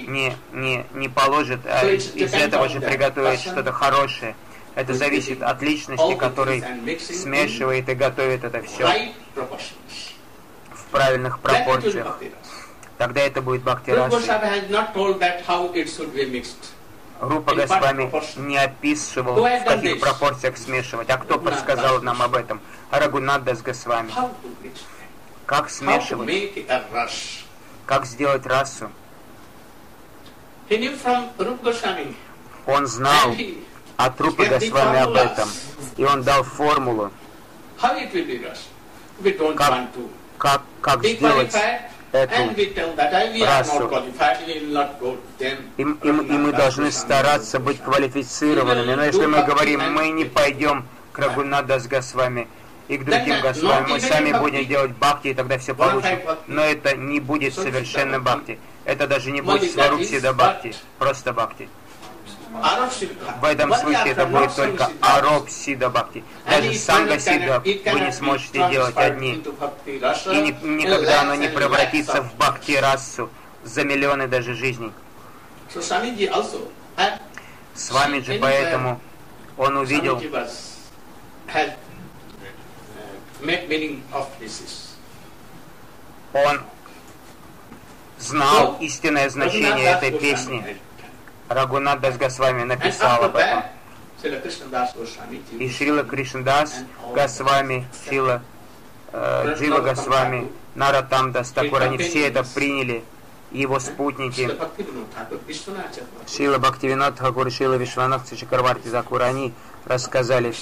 не, 0.07 0.33
не, 0.53 0.85
не 0.93 1.09
положит, 1.09 1.59
а 1.65 1.85
из, 1.85 2.33
этого 2.33 2.69
же 2.69 2.79
person 2.79 3.37
что-то 3.37 3.73
хорошее. 3.73 4.35
Это 4.75 4.93
зависит 4.93 5.43
от 5.43 5.61
личности, 5.61 6.15
который 6.15 6.63
смешивает 6.97 7.89
и 7.89 7.93
готовит 7.93 8.45
это 8.45 8.61
все 8.63 9.11
в 10.71 10.85
правильных 10.89 11.39
пропорциях. 11.39 12.19
Тогда 12.97 13.19
это 13.19 13.41
будет 13.41 13.63
бхакти-раса. 13.63 14.15
Госвами 17.29 18.03
proportion? 18.03 18.47
не 18.47 18.57
описывал, 18.57 19.35
в 19.35 19.63
каких 19.65 19.99
пропорциях 19.99 20.57
смешивать. 20.57 21.09
А 21.09 21.17
кто 21.17 21.39
подсказал 21.39 22.01
нам 22.01 22.21
об 22.21 22.35
этом? 22.35 22.61
Рагунат 22.91 23.43
Дас 23.43 23.61
Госвами. 23.61 24.11
Как 25.45 25.69
смешивать? 25.69 26.65
Как 27.85 28.05
сделать 28.05 28.45
расу? 28.45 28.89
Он 32.65 32.87
знал 32.87 33.35
от 33.97 34.21
Рупы 34.21 34.45
Госвами 34.45 34.99
об 34.99 35.13
этом. 35.13 35.49
И 35.97 36.03
он 36.05 36.23
дал 36.23 36.43
формулу, 36.43 37.11
Как 37.79 37.97
как, 40.37 40.61
как 40.81 41.03
сделать. 41.05 41.55
Эту. 42.13 42.33
Расу. 43.45 43.73
И, 45.77 45.81
и 45.81 45.85
мы- 45.85 46.23
и 46.25 46.31
мы 46.31 46.51
должны 46.53 46.91
стараться 46.91 47.59
быть 47.59 47.81
квалифицированными. 47.81 48.93
Но 48.95 49.03
если 49.05 49.25
мы 49.25 49.43
говорим, 49.43 49.79
мы 49.93 50.09
не 50.09 50.25
пойдем 50.25 50.85
к 51.11 51.19
Рагунат 51.19 51.65
Дас 51.65 51.87
Госвами 51.87 52.47
и 52.87 52.97
к 52.97 53.03
другим 53.05 53.41
Госвами, 53.41 53.87
мы 53.91 53.99
сами 53.99 54.31
будем 54.39 54.65
делать 54.67 54.91
бхакти, 54.91 55.27
и 55.29 55.33
тогда 55.33 55.57
все 55.57 55.73
получим. 55.75 56.01
Но 56.47 56.61
это 56.63 56.95
не 56.95 57.19
будет 57.19 57.53
совершенно 57.53 58.19
бхакти. 58.19 58.59
Это 58.85 59.07
даже 59.07 59.31
не 59.31 59.41
будет 59.41 59.61
сварупсида 59.73 60.33
бхакти, 60.33 60.75
просто 60.99 61.33
бхакти. 61.33 61.69
В 63.41 63.45
этом 63.45 63.73
случае 63.73 64.11
это 64.11 64.25
будет 64.27 64.55
только 64.55 64.89
ароп 65.01 65.49
сида 65.49 65.89
бхакти. 65.89 66.23
Даже 66.45 66.73
санга 66.75 67.19
сида 67.19 67.59
вы 67.59 67.99
не 67.99 68.11
сможете 68.11 68.69
делать 68.69 68.95
одни. 68.95 69.33
И 69.33 70.41
ни- 70.41 70.67
никогда 70.67 71.21
оно 71.21 71.35
не 71.35 71.47
превратится 71.47 72.21
в 72.21 72.35
бхакти 72.35 72.77
расу 72.77 73.29
за 73.63 73.83
миллионы 73.83 74.27
даже 74.27 74.53
жизней. 74.53 74.91
Had 76.95 77.19
С 77.73 77.89
вами 77.89 78.19
же 78.19 78.37
поэтому 78.39 79.01
он 79.57 79.77
увидел, 79.77 80.19
this. 80.19 80.75
он 86.33 86.61
знал 88.19 88.77
истинное 88.79 89.29
значение 89.29 89.85
этой 89.85 90.11
песни. 90.11 90.77
Рагунат 91.53 92.01
Дас 92.01 92.17
Госвами 92.17 92.61
And 92.61 92.65
написал 92.65 93.23
об 93.23 93.35
этом. 93.35 93.63
И 95.59 95.69
Шрила 95.69 96.03
Кришндас 96.03 96.75
Госвами, 97.13 97.85
Шрила 98.05 98.41
э, 99.11 99.55
Джива 99.57 99.81
Госвами, 99.81 100.49
Наратамдас 100.75 101.51
Такур, 101.51 101.81
они 101.81 101.97
все 101.97 102.27
это 102.27 102.43
приняли, 102.43 103.03
и 103.51 103.59
его 103.61 103.79
спутники, 103.79 104.49
Шила 106.27 106.57
Бхактивинод 106.57 107.19
Хакур, 107.19 107.51
Шила 107.51 107.75
Вишванах 107.75 108.23
Чакарварти 108.29 108.87
Закур, 108.87 109.21
они 109.23 109.53
рассказали 109.85 110.53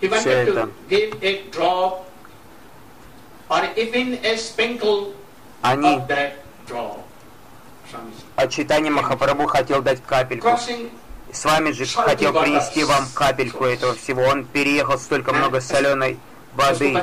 Все 0.00 0.30
это. 0.30 0.68
Они 5.62 6.00
от 8.36 8.50
читания 8.50 8.90
Махапрабху 8.90 9.46
хотел 9.46 9.82
дать 9.82 10.02
капельку. 10.04 10.58
С 11.32 11.44
вами 11.44 11.70
же 11.72 11.86
хотел 11.86 12.32
принести 12.32 12.84
вам 12.84 13.06
капельку 13.14 13.64
этого 13.64 13.94
всего. 13.94 14.22
Он 14.22 14.44
переехал 14.44 14.98
столько 14.98 15.32
много 15.32 15.60
соленой 15.60 16.18
воды. 16.54 16.94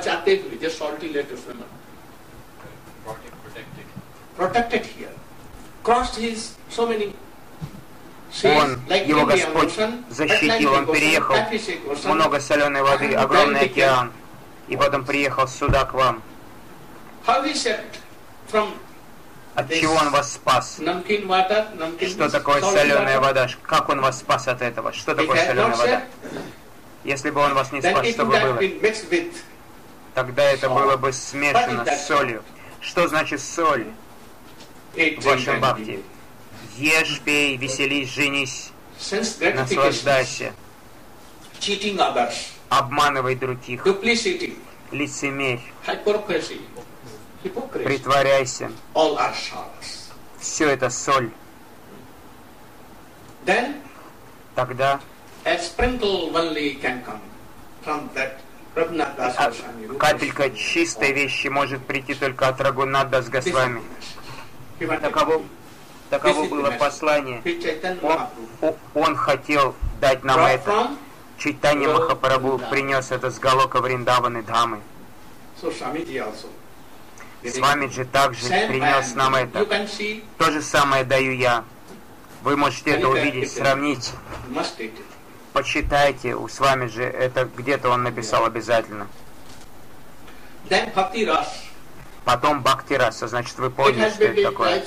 Он, 8.43 8.79
его 8.89 9.25
Господь 9.25 9.73
защитил, 10.09 10.73
он 10.73 10.85
переехал 10.85 11.35
много 12.05 12.39
соленой 12.39 12.81
воды, 12.81 13.13
огромный 13.13 13.61
океан, 13.61 14.11
и 14.69 14.77
потом 14.77 15.03
приехал 15.05 15.47
сюда 15.47 15.83
к 15.85 15.93
вам. 15.93 16.21
От 19.55 19.69
чего 19.73 19.95
он 19.95 20.09
вас 20.11 20.33
спас? 20.33 20.79
Что 22.07 22.29
такое 22.29 22.61
соленая 22.61 23.19
вода? 23.19 23.47
Как 23.63 23.89
он 23.89 24.01
вас 24.01 24.19
спас 24.19 24.47
от 24.47 24.61
этого? 24.61 24.93
Что 24.93 25.13
такое 25.13 25.45
соленая 25.45 25.75
вода? 25.75 26.03
Если 27.03 27.31
бы 27.31 27.41
он 27.41 27.53
вас 27.53 27.71
не 27.71 27.81
спас, 27.81 28.07
что 28.07 28.25
бы 28.25 28.31
было? 28.39 28.59
Тогда 30.13 30.43
это 30.43 30.69
было 30.69 30.97
бы 30.97 31.11
смешано 31.13 31.85
с 31.85 32.07
солью. 32.07 32.43
Что 32.79 33.07
значит 33.07 33.41
соль 33.41 33.87
в 34.93 35.23
вашем 35.25 35.59
бхакти? 35.59 36.03
Ешь, 36.77 37.19
пей, 37.23 37.57
веселись, 37.57 38.09
женись, 38.09 38.71
наслаждайся, 39.55 40.53
обманывай 42.69 43.35
других, 43.35 43.85
лицемерь, 44.91 45.61
притворяйся. 47.83 48.71
Все 50.39 50.69
это 50.69 50.89
соль. 50.89 51.31
then 53.45 53.81
Тогда 54.55 54.99
a 55.45 55.57
sprinkle 55.57 56.31
only 56.35 56.79
can 56.79 57.03
come 57.03 57.21
from 57.83 58.09
that 58.13 58.37
а, 58.73 59.51
капелька 59.99 60.49
чистой 60.51 61.11
вещи 61.11 61.47
может 61.47 61.85
прийти 61.85 62.13
только 62.13 62.47
от 62.47 62.61
Рагунада 62.61 63.21
с 63.21 63.27
This 63.27 63.51
Госвами. 63.51 63.81
Таково, 64.79 65.41
таково 66.09 66.45
было 66.45 66.71
послание. 66.71 67.41
Он, 68.61 68.75
он 68.93 69.15
хотел 69.17 69.75
дать 69.99 70.23
нам 70.23 70.39
это. 70.39 70.91
Читание 71.37 71.89
Махапрабху 71.89 72.61
принес 72.69 73.11
это 73.11 73.29
с 73.29 73.39
Галока 73.39 73.81
Вриндаваны 73.81 74.41
Дхамы. 74.41 74.79
so 75.61 75.69
Swamiji 75.69 76.19
also. 76.19 76.47
С 77.43 77.57
вами 77.57 77.87
же 77.87 78.05
также 78.05 78.47
принес 78.47 79.15
нам 79.15 79.35
это. 79.35 79.65
То 80.37 80.51
же 80.51 80.61
самое 80.61 81.03
даю 81.03 81.33
я. 81.33 81.63
Вы 82.43 82.55
можете 82.55 82.91
это 82.91 83.09
увидеть, 83.09 83.51
сравнить. 83.51 84.11
Почитайте, 85.53 86.35
у 86.35 86.47
с 86.47 86.59
вами 86.59 86.87
же 86.87 87.03
это 87.03 87.45
где-то 87.45 87.89
он 87.89 88.03
написал 88.03 88.45
обязательно. 88.45 89.07
Потом 92.23 92.61
Бхактираса, 92.61 93.27
значит 93.27 93.57
вы 93.57 93.69
поняли, 93.69 94.09
что 94.09 94.23
это 94.23 94.43
такое. 94.43 94.83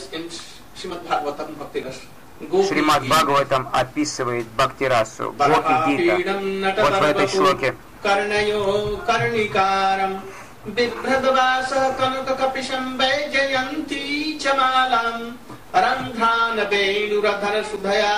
Шримад. 2.69 3.07
Бхагаватам 3.07 3.69
описывает 3.73 4.47
Бхактирасу, 4.57 5.33
Гопи 5.33 5.97
Гита. 5.97 6.83
Вот 6.83 7.01
в 7.01 7.03
этой 7.03 7.29
шлоке. 7.29 7.75
कपिशम्बै 12.41 13.17
जयन्ती 13.33 14.03
च 14.43 14.45
मालाम्। 14.57 15.25
रं 15.77 16.01
धानवेणुरधन 16.17 17.57
सुधया 17.63 18.15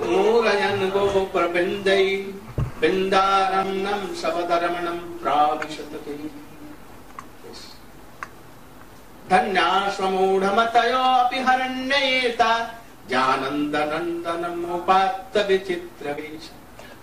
मूलयन् 0.00 0.90
गोप्रबिन्दै 0.94 2.06
प्रविन्दरम् 2.80 4.14
शपद 4.20 4.50
रमणम् 4.62 5.04
प्राविशत 5.20 5.92
धन्याश्वमूढमतयोपि 9.30 11.38
हरण्येता। 11.46 12.52
जानन्दनन्दनमुपात्तविचित्रवेश 13.10 14.74
उपात्त 14.76 15.34
विचित्र 15.48 16.06
वेश 16.18 16.44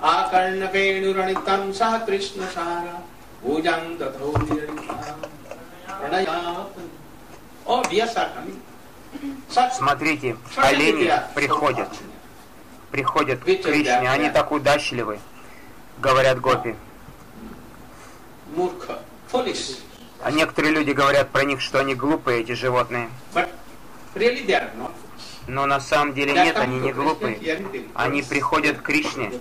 आकर्णवेणुरणितम् 0.03 1.73
स 1.73 1.75
कृष्ण 2.07 2.39
Bhujang 3.43 3.97
Tathau 3.97 4.33
О, 7.65 7.83
Смотрите, 9.71 10.37
олени 10.57 11.11
приходят. 11.35 11.89
Приходят 12.91 13.39
к 13.41 13.43
Кришне, 13.43 14.09
они 14.09 14.29
так 14.29 14.51
удачливы, 14.51 15.19
говорят 15.99 16.39
гопи. 16.39 16.75
А 20.21 20.31
некоторые 20.31 20.73
люди 20.73 20.91
говорят 20.91 21.29
про 21.29 21.43
них, 21.43 21.59
что 21.61 21.79
они 21.79 21.95
глупые, 21.95 22.41
эти 22.41 22.53
животные. 22.53 23.09
Но 25.47 25.65
на 25.65 25.79
самом 25.79 26.13
деле 26.13 26.33
нет, 26.33 26.57
они 26.57 26.79
не 26.79 26.91
глупые. 26.93 27.37
Они 27.93 28.21
приходят 28.21 28.77
к 28.77 28.83
Кришне, 28.83 29.31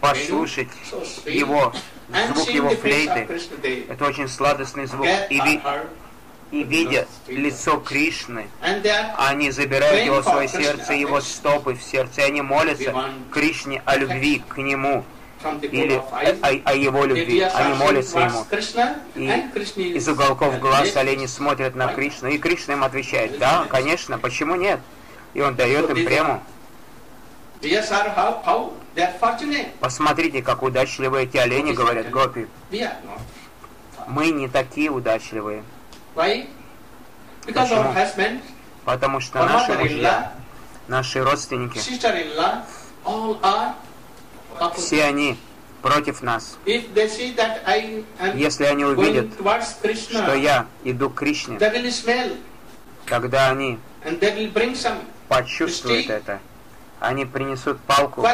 послушать 0.00 0.68
его, 1.26 1.72
звук 2.28 2.48
его 2.50 2.70
флейты. 2.70 3.28
Это 3.88 4.06
очень 4.06 4.28
сладостный 4.28 4.86
звук. 4.86 5.06
И, 5.30 5.40
и 6.52 6.62
видя 6.62 7.06
лицо 7.26 7.78
Кришны, 7.78 8.48
они 9.18 9.50
забирают 9.50 10.06
его 10.06 10.20
в 10.20 10.24
свое 10.24 10.48
сердце, 10.48 10.94
его 10.94 11.20
стопы 11.20 11.74
в 11.74 11.82
сердце, 11.82 12.22
и 12.22 12.24
они 12.24 12.40
молятся 12.40 12.94
Кришне 13.32 13.82
о 13.84 13.96
любви 13.96 14.42
к 14.48 14.56
нему 14.58 15.04
или 15.60 16.00
о, 16.42 16.70
о 16.70 16.74
его 16.74 17.04
любви. 17.04 17.40
Они 17.40 17.74
молятся 17.74 18.20
ему. 18.20 18.46
И 19.16 19.26
из 19.96 20.08
уголков 20.08 20.58
глаз 20.60 20.96
олени 20.96 21.26
смотрят 21.26 21.74
на 21.74 21.88
Кришну, 21.88 22.28
и 22.30 22.38
Кришна 22.38 22.74
им 22.74 22.84
отвечает, 22.84 23.38
да, 23.38 23.66
конечно, 23.68 24.18
почему 24.18 24.54
нет? 24.54 24.80
И 25.36 25.40
он 25.42 25.54
дает 25.54 25.90
им 25.90 25.96
fortunate. 29.20 29.68
Посмотрите, 29.80 30.42
как 30.42 30.62
удачливые 30.62 31.26
эти 31.26 31.36
олени, 31.36 31.72
говорят 31.72 32.08
Гопи. 32.08 32.46
Not. 32.70 32.96
Мы 34.06 34.30
не 34.30 34.48
такие 34.48 34.90
удачливые, 34.90 35.62
Почему? 37.44 37.92
потому 38.86 39.20
что 39.20 39.44
наши 39.44 39.74
мужья, 39.74 40.32
наши 40.88 41.22
родственники, 41.22 41.78
все 44.76 45.04
они 45.04 45.36
против 45.82 46.22
нас. 46.22 46.56
Если 46.64 48.64
они 48.64 48.84
увидят, 48.86 49.34
что 49.34 50.34
я 50.34 50.66
иду 50.84 51.10
к 51.10 51.16
Кришне, 51.16 51.58
тогда 53.06 53.50
они 53.50 53.78
почувствуют 55.28 56.10
это. 56.10 56.40
Они 57.00 57.24
принесут 57.24 57.78
палку, 57.80 58.26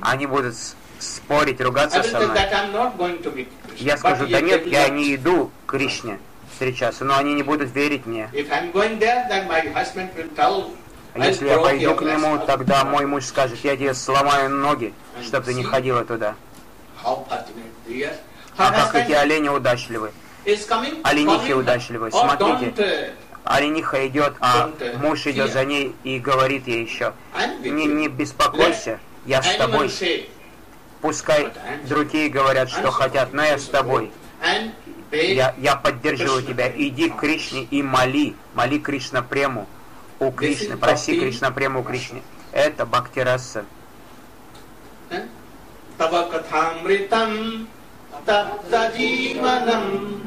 они 0.00 0.26
будут 0.26 0.54
спорить, 0.98 1.60
ругаться 1.60 2.02
со 2.02 2.20
мной. 2.20 2.38
Я 3.76 3.96
скажу, 3.96 4.26
да 4.26 4.40
нет, 4.40 4.66
я 4.66 4.88
не 4.88 5.14
иду 5.14 5.50
к 5.66 5.70
Кришне 5.70 6.18
встречаться, 6.52 7.04
но 7.04 7.16
они 7.16 7.34
не 7.34 7.42
будут 7.42 7.74
верить 7.74 8.06
мне. 8.06 8.28
Если 11.14 11.48
я 11.48 11.58
пойду 11.58 11.94
к 11.94 12.02
нему, 12.02 12.38
тогда 12.46 12.84
мой 12.84 13.06
муж 13.06 13.24
скажет, 13.26 13.58
я 13.64 13.76
тебе 13.76 13.94
сломаю 13.94 14.48
ноги, 14.50 14.94
чтобы 15.22 15.46
ты 15.46 15.54
не 15.54 15.64
ходила 15.64 16.04
туда. 16.04 16.34
А 18.56 18.70
как 18.70 18.94
эти 18.94 19.12
олени 19.12 19.48
удачливы. 19.48 20.12
Оленихи. 20.44 21.52
Oh, 21.52 22.10
Смотрите, 22.10 23.14
олениха 23.52 24.06
идет, 24.06 24.34
а 24.40 24.70
муж 24.96 25.26
идет 25.26 25.52
за 25.52 25.64
ней 25.64 25.94
и 26.04 26.18
говорит 26.18 26.66
ей 26.66 26.84
еще, 26.84 27.12
не, 27.60 27.86
не 27.86 28.08
беспокойся, 28.08 28.98
я 29.26 29.42
с 29.42 29.56
тобой. 29.56 29.90
Пускай 31.00 31.48
другие 31.88 32.28
говорят, 32.28 32.70
что 32.70 32.90
хотят, 32.90 33.32
но 33.32 33.42
я 33.42 33.58
с 33.58 33.66
тобой. 33.66 34.12
Я, 35.10 35.54
я 35.58 35.76
поддерживаю 35.76 36.42
тебя. 36.42 36.70
Иди 36.74 37.10
к 37.10 37.16
Кришне 37.16 37.64
и 37.64 37.82
моли. 37.82 38.34
Моли 38.54 38.78
Кришна 38.78 39.20
прему 39.20 39.66
у 40.20 40.30
Кришны. 40.30 40.76
Проси 40.76 41.18
Кришна 41.18 41.50
прему 41.50 41.80
у 41.80 41.82
Кришны. 41.82 42.22
Это 42.52 42.86
Бхактираса. 42.86 43.66
Тава 45.98 46.30
катхамритам 46.30 47.68
таттадживанам 48.24 50.22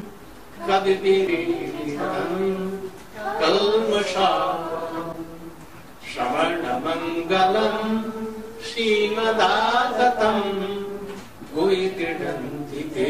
кавибиритам 0.66 1.95
калмаша 4.05 4.29
шаварнамангалам 6.13 7.77
шимадататам 8.63 10.39
гуитидантите 11.53 13.09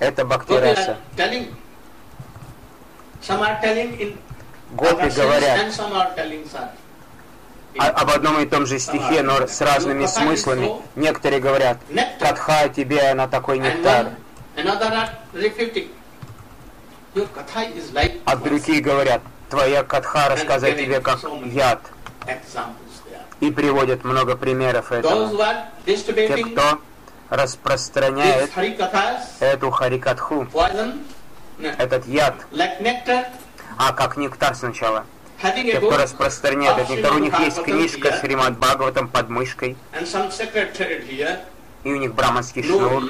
это 0.00 0.24
Бхактираса. 0.24 0.96
Гопи 4.72 5.08
говорят 5.10 5.60
Об 7.77 8.09
одном 8.11 8.39
и 8.39 8.45
том 8.45 8.65
же 8.65 8.79
стихе, 8.79 9.21
но 9.21 9.47
с 9.47 9.61
разными 9.61 10.05
смыслами. 10.05 10.71
Некоторые 10.95 11.39
говорят, 11.39 11.77
Катха 12.19 12.69
тебе 12.69 13.13
на 13.13 13.27
такой 13.27 13.59
нектар. 13.59 14.11
А 18.25 18.35
другие 18.35 18.81
говорят, 18.81 19.21
твоя 19.49 19.83
Катха 19.83 20.29
рассказать 20.29 20.77
тебе 20.77 20.99
как 20.99 21.19
яд 21.45 21.81
и 23.39 23.51
приводят 23.51 24.03
много 24.03 24.35
примеров 24.35 24.91
этого. 24.91 25.53
Те, 25.85 26.37
кто 26.43 26.81
распространяет 27.29 28.51
эту 29.39 29.69
харикатху, 29.71 30.47
этот 31.59 32.07
яд, 32.07 32.35
а 33.77 33.93
как 33.93 34.17
нектар 34.17 34.55
сначала. 34.55 35.05
Кто 35.39 35.97
распространяет 35.97 36.77
этот 36.77 36.89
нектар, 36.89 37.13
у 37.13 37.19
них 37.19 37.39
есть 37.39 37.61
книжка 37.61 38.19
Шримад 38.19 38.57
Бхагаватам 38.57 39.07
под 39.07 39.29
мышкой, 39.29 39.77
и 41.83 41.93
у 41.93 41.95
них 41.95 42.15
браманский 42.15 42.63
шнур, 42.63 43.03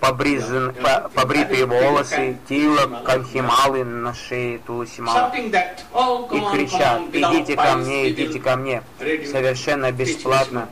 побризан, 0.00 0.74
по, 0.74 1.08
побритые 1.14 1.66
волосы, 1.66 2.36
тила, 2.48 3.02
канхималы 3.04 3.84
на 3.84 4.12
шее 4.12 4.58
Туласимала. 4.58 5.32
И 5.34 6.40
кричат, 6.52 7.02
идите 7.12 7.56
ко 7.56 7.76
мне, 7.76 8.10
идите 8.10 8.40
ко 8.40 8.56
мне, 8.56 8.82
совершенно 8.98 9.92
бесплатно. 9.92 10.68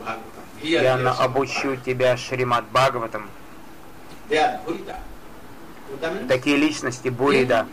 Я 0.61 0.95
обучу 1.19 1.77
тебя 1.77 2.17
Шримад 2.17 2.65
Бхагаватам. 2.73 3.31
Такие 6.29 6.57
личности 6.57 7.09
Бурида, 7.09 7.67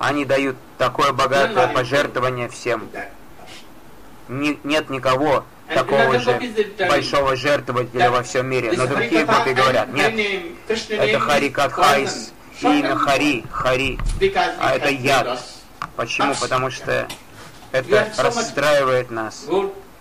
они 0.00 0.24
дают 0.24 0.56
такое 0.78 1.12
богатое 1.12 1.68
пожертвование 1.68 2.48
всем. 2.48 2.88
Не, 4.28 4.58
нет 4.64 4.88
никого, 4.88 5.44
такого 5.72 6.18
же 6.18 6.40
большого 6.88 7.36
жертвователя 7.36 8.10
во 8.10 8.22
всем 8.22 8.46
мире. 8.46 8.72
Но 8.72 8.86
другие 8.86 9.26
гопи 9.26 9.52
говорят, 9.52 9.92
нет, 9.92 10.14
это 10.88 11.20
Хари 11.20 11.50
Катхайс, 11.50 12.32
имя 12.62 12.96
Хари, 12.96 13.44
Хари, 13.52 13.98
а 14.58 14.74
это 14.74 14.88
яд. 14.88 15.38
Почему? 15.96 16.34
Потому 16.40 16.70
что 16.70 17.06
это 17.70 18.08
расстраивает 18.16 19.10
нас, 19.10 19.46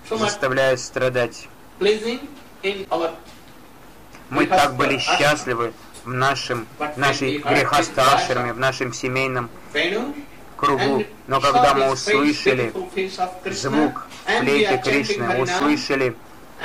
заставляет 0.10 0.80
страдать. 0.80 1.50
Мы 4.30 4.46
так 4.46 4.76
были 4.76 4.98
счастливы 4.98 5.74
в 6.06 6.14
нашем, 6.14 6.68
нашей 6.96 7.38
грехосташерме, 7.38 8.54
в 8.54 8.60
нашем 8.60 8.94
семейном 8.94 9.50
кругу. 10.56 11.06
Но 11.28 11.40
когда 11.40 11.74
мы 11.74 11.92
услышали 11.92 12.74
звук 13.52 14.08
флейты 14.26 14.78
Кришны, 14.78 15.42
услышали 15.42 16.16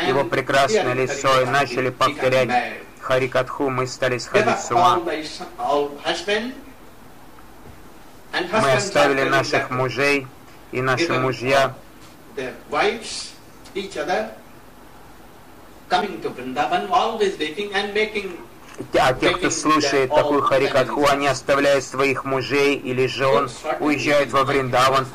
его 0.07 0.25
прекрасное 0.25 0.95
лицо 0.95 1.43
и 1.43 1.45
начали 1.47 1.91
повторять 1.91 2.81
Харикатху, 3.01 3.71
мы 3.71 3.87
стали 3.87 4.19
сходить 4.19 4.59
с 4.59 4.71
ума. 4.71 5.01
Мы 8.33 8.73
оставили 8.73 9.23
наших 9.25 9.71
мужей 9.71 10.27
и 10.73 10.83
наши 10.83 11.13
мужья 11.13 11.75
coming 15.89 16.21
to 16.23 16.31
Vrindavan, 16.31 16.91
always 16.91 17.39
waiting 17.39 17.73
and 17.75 17.95
making 17.95 18.39
а 18.95 19.13
те, 19.15 19.31
кто 19.31 19.51
слушает 19.51 20.11
такую 20.11 20.43
харикатху, 20.43 21.07
они 21.09 21.27
оставляют 21.27 21.85
своих 21.85 22.25
мужей 22.25 22.77
или 22.77 23.07
жен, 23.07 23.49
уезжают 23.81 24.33
во 24.33 24.45
Вриндаван, 24.45 25.07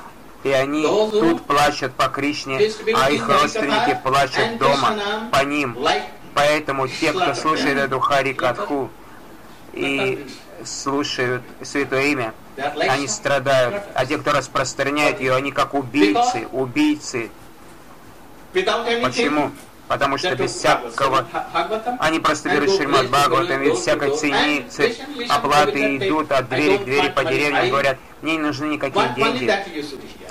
и 0.43 0.51
они 0.51 0.83
тут 0.83 1.43
плачут 1.43 1.93
по 1.93 2.07
Кришне, 2.07 2.71
а 2.95 3.11
их 3.11 3.27
родственники 3.27 3.99
плачут 4.03 4.57
дома 4.57 4.95
по 5.31 5.43
ним. 5.43 5.77
Поэтому 6.33 6.87
те, 6.87 7.11
кто 7.11 7.33
слушает 7.33 7.77
эту 7.77 7.99
харикатху 7.99 8.89
и 9.73 10.25
слушают 10.63 11.43
Святое 11.61 12.03
Имя, 12.03 12.33
они 12.87 13.07
страдают. 13.07 13.83
А 13.93 14.05
те, 14.05 14.17
кто 14.17 14.31
распространяет 14.31 15.19
ее, 15.19 15.35
они 15.35 15.51
как 15.51 15.73
убийцы, 15.73 16.47
убийцы. 16.51 17.29
Почему? 18.53 19.51
Потому 19.89 20.17
что 20.19 20.35
без 20.35 20.53
всякого... 20.53 21.25
Они 21.99 22.19
просто 22.19 22.49
берут 22.49 22.69
Шримад 22.69 23.09
Бхагаватам 23.09 23.63
и 23.63 23.73
всякой 23.73 24.15
цены, 24.15 24.65
оплаты 25.27 25.97
идут 25.97 26.31
от 26.31 26.47
двери 26.47 26.77
к 26.77 26.83
двери 26.85 27.09
по 27.09 27.25
деревне 27.25 27.67
и 27.67 27.71
говорят, 27.71 27.97
мне 28.21 28.33
не 28.33 28.39
нужны 28.39 28.65
никакие 28.65 29.09
деньги. 29.15 29.51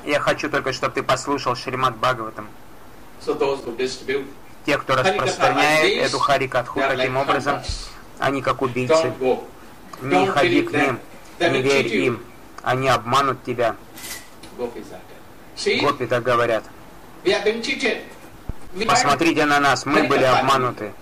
Я 0.07 0.21
хочу 0.21 0.49
только, 0.49 0.73
чтобы 0.73 0.95
ты 0.95 1.03
послушал 1.03 1.57
Шримад 1.57 1.97
Бхагаватам. 1.97 2.49
Те, 4.65 4.79
кто 4.79 4.95
распространяет 4.95 6.07
эту 6.07 6.19
харикатху 6.19 6.81
таким 6.81 7.17
образом, 7.17 7.61
они 8.21 8.41
как 8.41 8.63
убийцы. 8.63 9.13
Не 10.01 10.27
ходи 10.27 10.63
к 10.63 10.73
ним, 10.73 11.01
не 11.41 11.63
верь 11.63 11.95
им. 11.97 12.25
Они 12.63 12.89
обманут 12.89 13.43
тебя. 13.45 13.75
Гопи 14.57 16.07
так 16.07 16.23
говорят. 16.23 16.63
Посмотрите 18.87 19.45
на 19.47 19.61
нас, 19.61 19.87
мы 19.87 20.05
были 20.05 20.25
обмануты. 20.25 20.93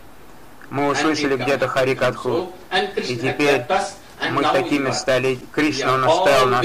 Мы 0.71 0.89
услышали 0.89 1.37
где-то 1.37 1.69
Харикатху, 1.69 2.53
и 2.97 3.17
теперь 3.17 3.65
мы 4.31 4.43
такими 4.43 4.91
стали, 4.91 5.39
Кришна 5.53 5.95
он 5.95 6.05
оставил 6.05 6.47
нас. 6.49 6.65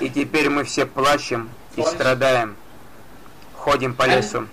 И 0.00 0.10
теперь 0.10 0.48
мы 0.48 0.64
все 0.64 0.86
плачем 0.86 1.50
и 1.76 1.82
страдаем, 1.82 2.56
ходим 3.54 3.94
по 3.94 4.04
лесу. 4.04 4.46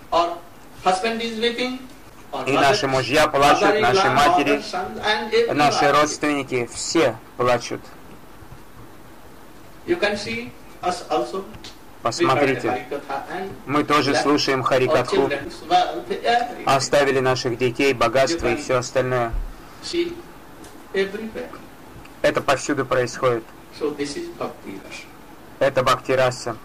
И 2.48 2.52
наши 2.52 2.88
мужья 2.88 3.28
плачут, 3.28 3.80
наши 3.82 4.10
матери, 4.10 4.62
наши 5.54 5.92
родственники, 5.92 6.70
все 6.74 7.16
плачут. 7.38 7.82
Посмотрите, 12.06 12.86
мы 13.66 13.84
тоже 13.84 14.14
слушаем 14.14 14.62
Харикатху, 14.62 15.28
оставили 16.64 17.20
наших 17.20 17.58
детей, 17.58 17.94
богатство 17.94 18.48
и 18.48 18.58
все 18.58 18.76
остальное. 18.76 19.32
Это 22.22 22.42
повсюду 22.42 22.86
происходит. 22.86 23.44
Это 25.58 25.82
Бхактираса. 25.82 26.56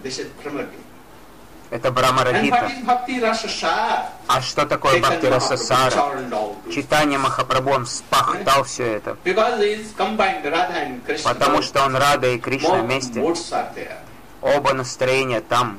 This 0.00 0.20
is 0.20 0.28
Brahmagita. 0.40 0.87
Это 1.70 1.90
Брамарадита. 1.90 2.70
А 4.26 4.40
что 4.40 4.66
такое 4.66 5.00
Бхакти 5.00 5.26
Расасара? 5.26 5.92
Читание 6.72 7.18
Махапрабху, 7.18 7.84
спахтал 7.84 8.64
все 8.64 8.84
это. 8.84 9.16
Потому 11.24 11.62
что 11.62 11.84
он 11.84 11.96
Рада 11.96 12.28
и 12.28 12.38
Кришна 12.38 12.82
вместе. 12.82 13.22
Оба 14.40 14.72
настроения 14.72 15.40
там. 15.40 15.78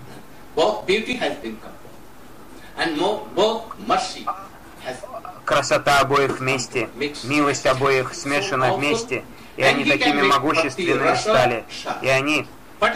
Красота 5.46 6.00
обоих 6.00 6.40
вместе, 6.40 6.90
милость 7.24 7.66
обоих 7.66 8.14
смешана 8.14 8.74
вместе, 8.74 9.24
и 9.58 9.64
они 9.64 9.84
такими 9.84 10.22
могущественными 10.22 11.16
стали. 11.16 11.66
И 12.02 12.08
они 12.08 12.48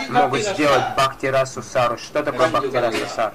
могут 0.10 0.42
сделать 0.42 0.84
Бхактирасу 0.96 1.62
Сару. 1.62 1.98
Что 1.98 2.24
такое 2.24 2.48
Бхактирасу 2.50 3.06
Сар? 3.14 3.34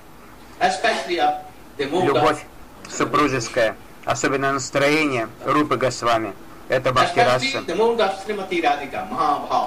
Любовь 1.78 2.44
супружеская, 2.90 3.76
особенно 4.04 4.52
настроение 4.52 5.28
Рупы 5.44 5.76
Госвами. 5.76 6.32
Это 6.68 6.92
Бхактираса. 6.92 7.64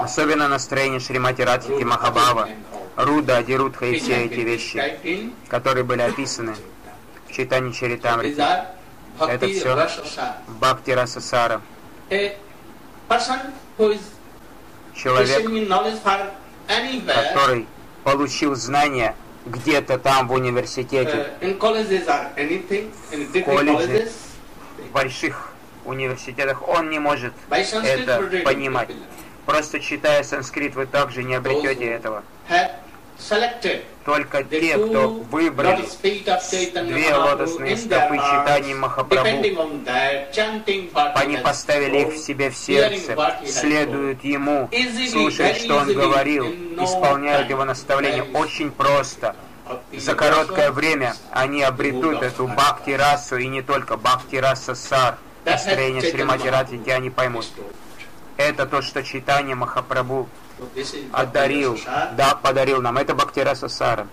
Особенно 0.02 0.48
настроение 0.48 1.00
Шримати 1.00 1.42
Радхики 1.42 1.84
Махабава, 1.84 2.50
Руда, 2.96 3.38
Адирудха 3.38 3.86
и 3.86 4.00
все 4.00 4.26
эти 4.26 4.42
вещи, 4.42 5.32
которые 5.48 5.84
были 5.84 6.02
описаны 6.02 6.56
в 7.28 7.32
читании 7.32 7.72
Чаритамрити. 7.72 8.40
Это 9.20 9.48
все 9.48 9.90
Бхакти 10.60 10.92
Расасара. 10.92 11.62
Человек, 14.96 15.48
который 17.06 17.68
получил 18.04 18.56
знания 18.56 19.16
где-то 19.46 19.98
там 19.98 20.28
в 20.28 20.34
университете, 20.34 21.34
uh, 21.42 21.48
в 23.12 23.44
колледже, 23.44 24.12
в 24.78 24.92
больших 24.92 25.52
университетах, 25.86 26.68
он 26.68 26.90
не 26.90 27.00
может 27.00 27.34
это 27.50 28.22
понимать. 28.44 28.90
Просто 29.46 29.80
читая 29.80 30.24
санскрит, 30.24 30.76
вы 30.76 30.86
также 30.86 31.24
не 31.24 31.36
обретете 31.36 31.86
этого. 31.86 32.24
Только 34.06 34.44
те, 34.44 34.78
кто 34.78 35.10
выбрали 35.10 35.84
две 36.88 37.16
лотосные 37.16 37.78
стопы 37.78 38.18
читаний 38.18 38.74
Махапрабху, 38.74 39.28
они 41.16 41.38
поставили 41.38 42.00
их 42.00 42.14
в 42.14 42.18
себе 42.18 42.50
в 42.50 42.58
сердце, 42.58 43.16
следуют 43.46 44.24
ему, 44.24 44.70
слушают, 45.10 45.58
что 45.58 45.76
он 45.76 45.94
говорил, 45.94 46.46
исполняют 46.82 47.50
его 47.50 47.64
наставления. 47.64 48.24
очень 48.34 48.72
просто. 48.72 49.36
За 49.94 50.16
короткое 50.16 50.72
время 50.72 51.16
они 51.32 51.64
обретут 51.64 52.22
эту 52.24 52.48
бхакти-расу, 52.48 53.38
и 53.38 53.48
не 53.48 53.62
только 53.62 53.96
бхакти-раса 53.98 54.76
сар, 54.76 55.18
настроение 55.46 56.02
Шримати 56.02 56.48
Радхики, 56.48 56.90
они 56.90 57.10
поймут. 57.10 57.46
Это 58.42 58.66
то, 58.66 58.82
что 58.82 59.04
читание 59.04 59.56
Махапрабху 59.56 60.28
одарил, 61.14 61.80
да, 62.18 62.36
подарил 62.36 62.82
нам. 62.82 62.98
Это 62.98 63.14
Бхактираса 63.14 63.68
Сара. 63.68 64.08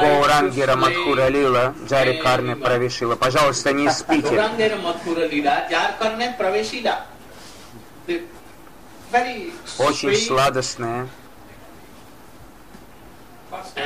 Горангера 0.00 0.76
Мадхура 0.76 1.28
Лила, 1.28 1.74
Джари 1.86 2.22
Карме 2.22 2.56
Правишила. 2.56 3.16
Пожалуйста, 3.16 3.72
не 3.72 3.90
спите. 3.90 4.34
Очень 9.78 10.16
сладостные 10.16 11.06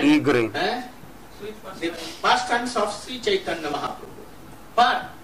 игры. 0.03 0.53
The 1.81 1.93
pastimes 2.23 2.77
of 2.77 2.89
Sri 2.93 3.21
Chaitanya 3.21 3.69
Mahaprabhu. 3.69 4.09
But 4.75 5.15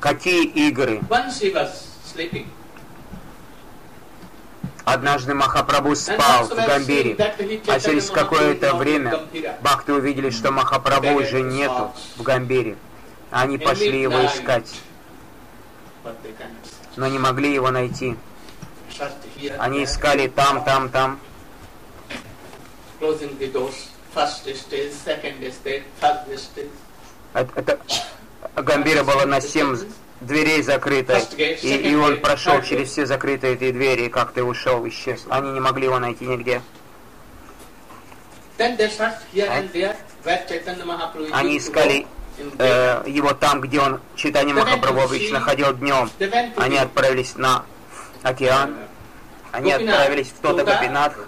Какие 0.00 0.44
игры? 0.68 1.00
Однажды 4.84 5.34
Махапрабху 5.34 5.94
спал 5.96 6.44
в 6.44 6.54
Гамбире, 6.54 7.16
а 7.66 7.80
через 7.80 8.10
какое-то 8.10 8.74
время 8.74 9.20
бхакты 9.62 9.94
увидели, 9.94 10.28
что 10.28 10.50
Махапрабху 10.52 11.14
уже 11.14 11.40
нету 11.40 11.92
в 12.16 12.22
Гамбире. 12.22 12.76
Они 13.30 13.56
пошли 13.56 14.00
его 14.02 14.26
искать, 14.26 14.70
но 16.96 17.06
не 17.06 17.18
могли 17.18 17.54
его 17.54 17.70
найти. 17.70 18.16
Они 19.58 19.84
искали 19.84 20.28
там, 20.28 20.64
там, 20.64 20.90
там. 20.90 21.18
Это, 27.34 27.78
Гамбира 28.56 29.02
была 29.02 29.26
на 29.26 29.40
семь 29.40 29.76
дверей 30.20 30.62
закрыта, 30.62 31.20
и, 31.36 31.76
и 31.76 31.94
он 31.94 32.20
прошел 32.20 32.62
через 32.62 32.90
все 32.90 33.06
закрытые 33.06 33.54
эти 33.54 33.72
двери 33.72 34.06
и 34.06 34.08
как-то 34.08 34.44
ушел, 34.44 34.86
исчез. 34.88 35.24
Они 35.28 35.50
не 35.50 35.60
могли 35.60 35.86
его 35.86 35.98
найти 35.98 36.24
нигде. 36.26 36.62
Они 41.32 41.58
искали 41.58 42.06
э, 42.58 43.02
его 43.06 43.34
там, 43.34 43.60
где 43.60 43.80
он, 43.80 44.00
читание 44.14 44.54
Махапрабху 44.54 45.00
обычно 45.00 45.40
ходил 45.40 45.72
днем. 45.74 46.10
Они 46.56 46.78
отправились 46.78 47.34
на 47.36 47.64
океан. 48.22 48.76
Они 49.50 49.72
отправились 49.72 50.28
в 50.28 50.40
тот 50.40 50.64
Гапинатх. 50.64 51.18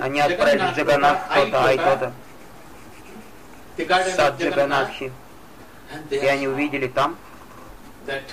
Они 0.00 0.20
отправились 0.20 0.72
в 0.72 0.76
Джаганат, 0.76 1.24
кто-то, 1.30 1.64
ай, 1.64 1.78
кто-то. 1.78 2.12
Сад 4.16 4.40
Джаганатхи. 4.40 5.12
И 6.10 6.16
они 6.16 6.48
увидели 6.48 6.88
там, 6.88 7.16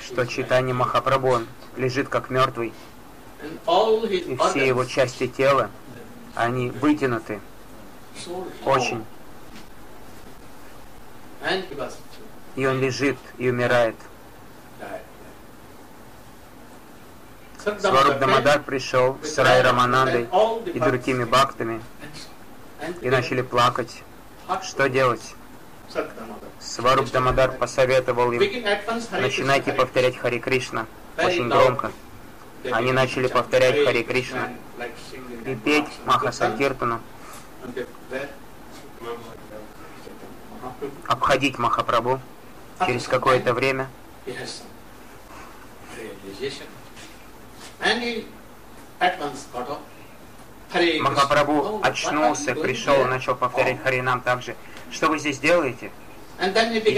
что 0.01 0.25
читание 0.25 0.73
Махапрабху 0.73 1.41
лежит 1.77 2.07
как 2.09 2.29
мертвый, 2.29 2.73
и 3.41 4.37
все 4.37 4.67
его 4.67 4.85
части 4.85 5.27
тела, 5.27 5.69
они 6.35 6.69
вытянуты 6.69 7.41
очень. 8.65 9.03
И 12.55 12.65
он 12.65 12.79
лежит 12.79 13.17
и 13.37 13.49
умирает. 13.49 13.95
Сваруб 17.63 18.19
Дамадар 18.19 18.61
пришел 18.61 19.17
с 19.23 19.37
Рай 19.37 19.61
Раманандой 19.61 20.27
и 20.73 20.79
другими 20.79 21.23
бхактами 21.23 21.81
и 23.01 23.09
начали 23.09 23.41
плакать. 23.41 24.03
Что 24.61 24.89
делать? 24.89 25.35
Сваруб 26.59 27.09
Дамадар 27.09 27.53
посоветовал 27.53 28.33
им, 28.33 28.41
начинайте 29.11 29.71
повторять 29.71 30.17
Хари 30.17 30.39
Кришна 30.39 30.87
очень 31.17 31.47
громко. 31.47 31.91
Они 32.71 32.91
начали 32.91 33.27
повторять 33.27 33.85
Хари 33.85 34.03
Кришна 34.03 34.51
и 35.45 35.55
петь 35.55 35.87
Маха 36.05 36.31
обходить 41.07 41.57
Махапрабху 41.57 42.19
через 42.85 43.07
какое-то 43.07 43.53
время. 43.53 43.89
Махапрабху 51.01 51.81
очнулся, 51.83 52.55
пришел 52.55 53.01
и 53.01 53.05
начал 53.09 53.35
повторять 53.35 53.81
Харинам 53.83 54.21
также. 54.21 54.55
Что 54.91 55.07
вы 55.09 55.19
здесь 55.19 55.39
делаете? 55.39 55.91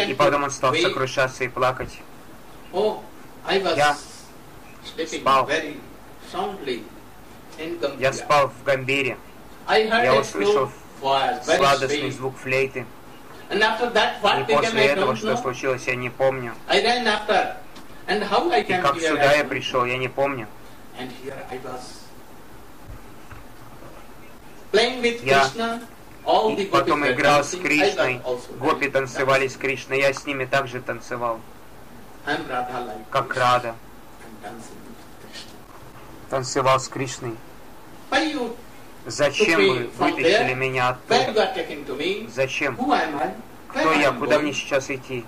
И, 0.07 0.11
и 0.11 0.13
потом 0.13 0.43
он 0.43 0.51
стал 0.51 0.73
сокрушаться 0.75 1.43
и 1.43 1.47
плакать. 1.47 1.99
Я 3.75 3.95
спал. 5.07 5.49
Я 7.99 8.13
спал 8.13 8.49
в 8.49 8.63
Гамбире. 8.63 9.17
Я 10.03 10.15
услышал 10.21 10.71
сладостный 11.57 12.11
звук 12.11 12.37
флейты. 12.37 12.85
И 14.39 14.53
после 14.55 14.85
этого, 14.85 15.15
что 15.15 15.37
случилось, 15.37 15.83
я 15.87 15.95
не 15.95 16.09
помню. 16.09 16.53
И 18.59 18.63
как 18.81 18.95
сюда 19.01 19.33
я 19.33 19.43
пришел, 19.45 19.85
я 19.85 19.97
не 19.97 20.07
помню. 20.07 20.47
Я 25.23 25.49
и 26.57 26.65
потом 26.65 27.07
играл 27.07 27.43
с 27.43 27.51
Кришной, 27.55 28.21
гопи 28.59 28.89
танцевали 28.89 29.47
с 29.47 29.55
Кришной, 29.57 29.99
я 29.99 30.13
с 30.13 30.25
ними 30.25 30.45
также 30.45 30.81
танцевал, 30.81 31.39
как 33.11 33.35
Рада. 33.35 33.75
Танцевал 36.29 36.79
с 36.79 36.87
Кришной. 36.87 37.35
Зачем 39.05 39.59
вы 39.59 39.89
вытащили 39.97 40.53
меня 40.55 40.89
оттуда? 40.89 41.53
Зачем? 42.33 42.75
Кто 43.67 43.91
я? 43.93 44.11
Куда 44.11 44.39
мне 44.39 44.51
сейчас 44.53 44.89
идти? 44.89 45.23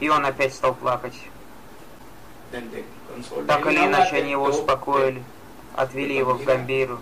И 0.00 0.08
он 0.08 0.26
опять 0.26 0.54
стал 0.54 0.74
плакать. 0.74 1.14
Так 3.46 3.66
или 3.66 3.78
иначе 3.86 4.16
они 4.16 4.32
его 4.32 4.44
успокоили, 4.46 5.22
отвели 5.74 6.16
его 6.16 6.34
в 6.34 6.44
Гамбиру, 6.44 6.98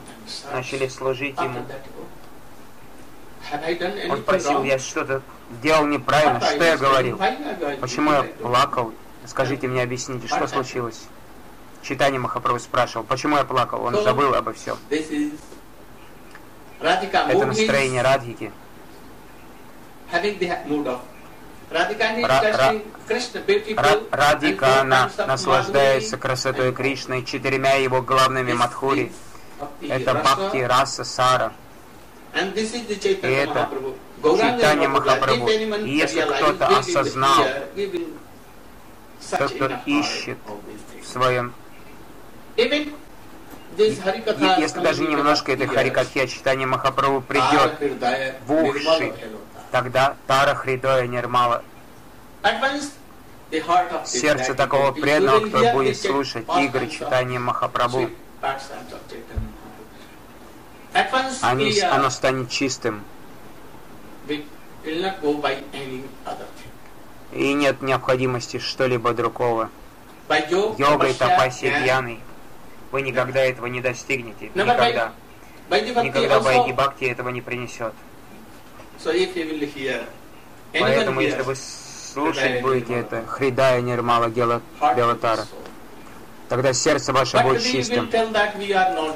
начали 0.53 0.89
служить 0.89 1.37
ему. 1.39 1.65
Он 4.11 4.19
спросил, 4.19 4.63
я 4.63 4.79
что-то 4.79 5.23
делал 5.63 5.87
неправильно, 5.87 6.41
что 6.41 6.65
я 6.65 6.77
говорил? 6.77 7.19
Почему 7.81 8.13
я 8.13 8.23
плакал? 8.23 8.93
Скажите 9.27 9.67
мне, 9.69 9.83
объясните, 9.83 10.27
что 10.27 10.47
случилось? 10.47 11.07
Читание 11.83 12.19
Махапрабху 12.19 12.59
спрашивал, 12.61 13.05
почему 13.05 13.37
я 13.37 13.45
плакал? 13.45 13.83
Он 13.83 14.03
забыл 14.03 14.35
обо 14.35 14.53
всем. 14.53 14.77
Это 16.81 17.47
настроение 17.47 18.03
Радхики. 18.03 18.53
Радика, 24.11 24.81
она 24.81 25.11
наслаждается 25.27 26.17
красотой 26.17 26.73
Кришны 26.73 27.25
четырьмя 27.25 27.75
его 27.75 28.01
главными 28.03 28.53
мадхури. 28.53 29.13
Это 29.83 30.15
Бхакти, 30.15 30.59
Раса, 30.59 31.05
Сара. 31.05 31.53
И 32.35 32.39
это 33.29 33.69
Читание 34.23 34.89
Махапрабху. 34.89 35.49
И 35.49 35.91
если 35.91 36.23
кто-то 36.23 36.79
осознал, 36.79 37.45
тот, 39.31 39.53
кто 39.53 39.71
ищет 39.87 40.39
в 41.03 41.07
своем 41.07 41.53
если 43.77 44.81
даже 44.81 45.03
немножко 45.03 45.53
этой 45.53 45.67
харикатхи 45.67 46.27
читания 46.27 46.67
Махапрабху 46.67 47.21
придет 47.21 47.79
в 48.47 48.53
уши, 48.53 49.13
тогда 49.71 50.17
Тара 50.27 50.55
Хридоя 50.55 51.07
Нирмала 51.07 51.63
сердце 54.05 54.55
такого 54.55 54.93
преданного, 54.93 55.47
кто 55.47 55.73
будет 55.73 55.99
слушать 55.99 56.47
игры 56.59 56.89
читания 56.89 57.39
Махапрабху, 57.39 58.11
они, 61.43 61.81
оно 61.81 62.11
станет 62.11 62.51
чистым. 62.51 63.03
И 67.33 67.53
нет 67.53 67.83
необходимости 67.83 68.59
что-либо 68.59 69.13
другого. 69.13 69.71
Йогой, 70.79 71.15
тапасией, 71.15 71.83
пьяной. 71.83 72.21
Вы 72.91 73.03
никогда 73.03 73.41
этого 73.41 73.67
не 73.67 73.81
достигнете. 73.81 74.51
Никогда. 74.55 75.13
Никогда 75.71 76.41
Байги 76.41 76.73
Бхакти 76.73 77.05
этого 77.05 77.29
не 77.29 77.43
принесет. 77.43 77.93
Поэтому, 80.73 81.21
если 81.21 81.43
вы 81.43 81.55
слушать 81.57 82.63
будете 82.63 82.95
это, 82.95 83.25
Хридая 83.27 83.81
Нирмала 83.81 84.29
Белатара, 84.29 85.47
тогда 86.49 86.73
сердце 86.73 87.13
ваше 87.13 87.39
будет 87.39 87.63
чистым. 87.63 88.11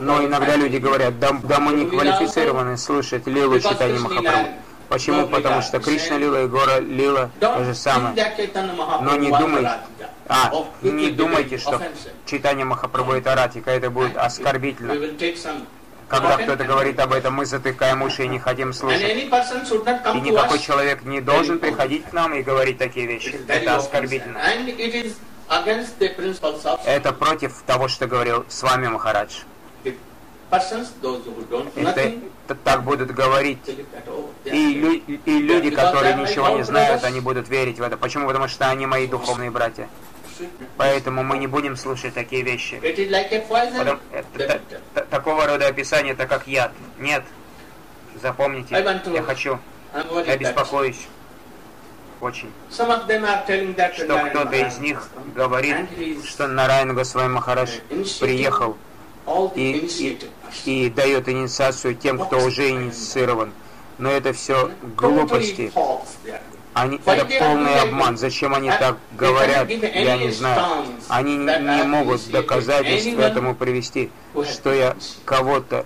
Но 0.01 0.25
иногда 0.25 0.57
люди 0.57 0.77
говорят, 0.77 1.19
да, 1.19 1.33
да 1.43 1.59
мы 1.59 1.73
не 1.75 1.87
квалифицированы 1.87 2.77
слушать 2.77 3.27
Лилу 3.27 3.59
читания 3.61 3.99
Махапрабху. 3.99 4.49
Почему? 4.89 5.27
Потому 5.27 5.63
что 5.63 5.81
Кришна 5.81 6.19
Лила 6.19 6.43
и 6.43 6.47
Гора 6.47 6.79
Лила 6.81 7.31
то 7.41 7.65
же 7.65 7.75
самое. 7.75 8.15
Но 9.01 9.17
не 9.17 9.31
думайте, 9.31 9.71
а, 10.29 10.53
не 10.83 11.11
думайте, 11.11 11.59
что 11.59 11.81
читание 12.27 12.65
Махапрабху 12.67 13.13
это 13.13 13.35
ратика, 13.35 13.71
это 13.71 13.91
будет 13.91 14.17
оскорбительно. 14.17 14.93
Когда 16.13 16.37
кто-то 16.37 16.65
говорит 16.65 17.01
об 17.01 17.15
этом, 17.15 17.33
мы 17.33 17.47
затыкаем 17.47 18.03
уши 18.03 18.25
и 18.25 18.29
не 18.29 18.39
хотим 18.39 18.75
слушать. 18.75 19.01
И 19.01 20.21
никакой 20.21 20.59
человек 20.59 21.05
не 21.05 21.23
должен 21.23 21.59
приходить 21.59 22.05
к 22.05 22.13
нам 22.13 22.35
и 22.35 22.43
говорить 22.43 22.77
такие 22.77 23.07
вещи. 23.07 23.41
Это 23.49 23.77
оскорбительно. 23.77 24.39
Это 26.85 27.13
против 27.15 27.63
того, 27.67 27.89
что 27.89 28.07
говорил 28.07 28.45
с 28.49 28.63
вами 28.63 28.89
Махарадж. 28.89 29.39
Это, 32.47 32.55
так 32.63 32.85
будут 32.85 33.11
говорить. 33.11 33.59
И, 34.45 35.03
и 35.25 35.39
люди, 35.39 35.71
которые 35.71 36.15
ничего 36.17 36.51
не 36.51 36.63
знают, 36.63 37.05
они 37.05 37.21
будут 37.21 37.49
верить 37.49 37.79
в 37.79 37.83
это. 37.83 37.97
Почему? 37.97 38.27
Потому 38.27 38.49
что 38.49 38.69
они 38.69 38.85
мои 38.85 39.07
духовные 39.07 39.51
братья. 39.51 39.89
Поэтому 40.77 41.23
мы 41.23 41.39
не 41.39 41.47
будем 41.47 41.77
слушать 41.77 42.15
такие 42.15 42.43
вещи. 42.43 42.81
Потому, 42.81 44.01
это, 44.13 44.61
такого 45.11 45.47
рода 45.47 45.67
описание 45.69 46.13
это 46.13 46.27
как 46.27 46.47
яд. 46.47 46.73
Нет. 46.99 47.25
Запомните, 48.21 48.75
я 48.75 49.23
хочу. 49.23 49.59
Я 50.27 50.37
беспокоюсь. 50.37 51.09
Очень. 52.21 52.53
Что 52.71 53.03
кто-то 54.31 54.55
из 54.55 54.79
них 54.79 55.09
говорит, 55.35 55.77
что 56.25 56.47
Нарайан 56.47 56.95
Госвами 56.95 57.33
Махарадж 57.33 57.81
приехал 58.21 58.77
и, 59.57 59.89
и, 60.65 60.85
и 60.87 60.91
дает 60.91 61.29
инициацию 61.29 61.97
тем, 61.97 62.19
кто 62.21 62.39
уже 62.39 62.71
инициирован. 62.71 63.53
Но 63.99 64.11
это 64.11 64.33
все 64.33 64.71
глупости. 64.97 65.73
Они, 66.75 66.99
это 67.05 67.27
полный 67.27 67.81
обман. 67.81 68.17
Зачем 68.17 68.55
они 68.55 68.71
так 68.71 68.97
говорят, 69.13 69.69
я 69.69 70.17
не 70.17 70.31
знаю. 70.31 70.87
Они 71.09 71.37
не 71.37 71.83
могут 71.85 72.27
доказательств 72.31 73.19
этому 73.19 73.55
привести, 73.55 74.11
что 74.51 74.73
я 74.73 74.97
кого-то 75.25 75.85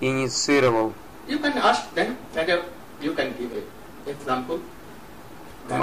инициировал. 0.00 0.92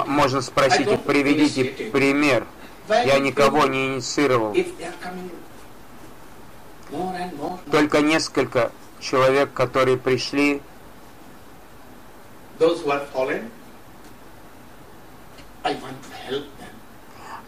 Можно 0.06 0.40
спросить 0.40 1.02
приведите 1.02 1.90
пример. 1.90 2.46
Я 2.88 3.18
никого 3.18 3.66
не 3.66 3.88
инициировал. 3.88 4.56
Только 7.70 8.00
несколько 8.00 8.72
человек, 9.00 9.52
которые 9.52 9.98
пришли, 9.98 10.62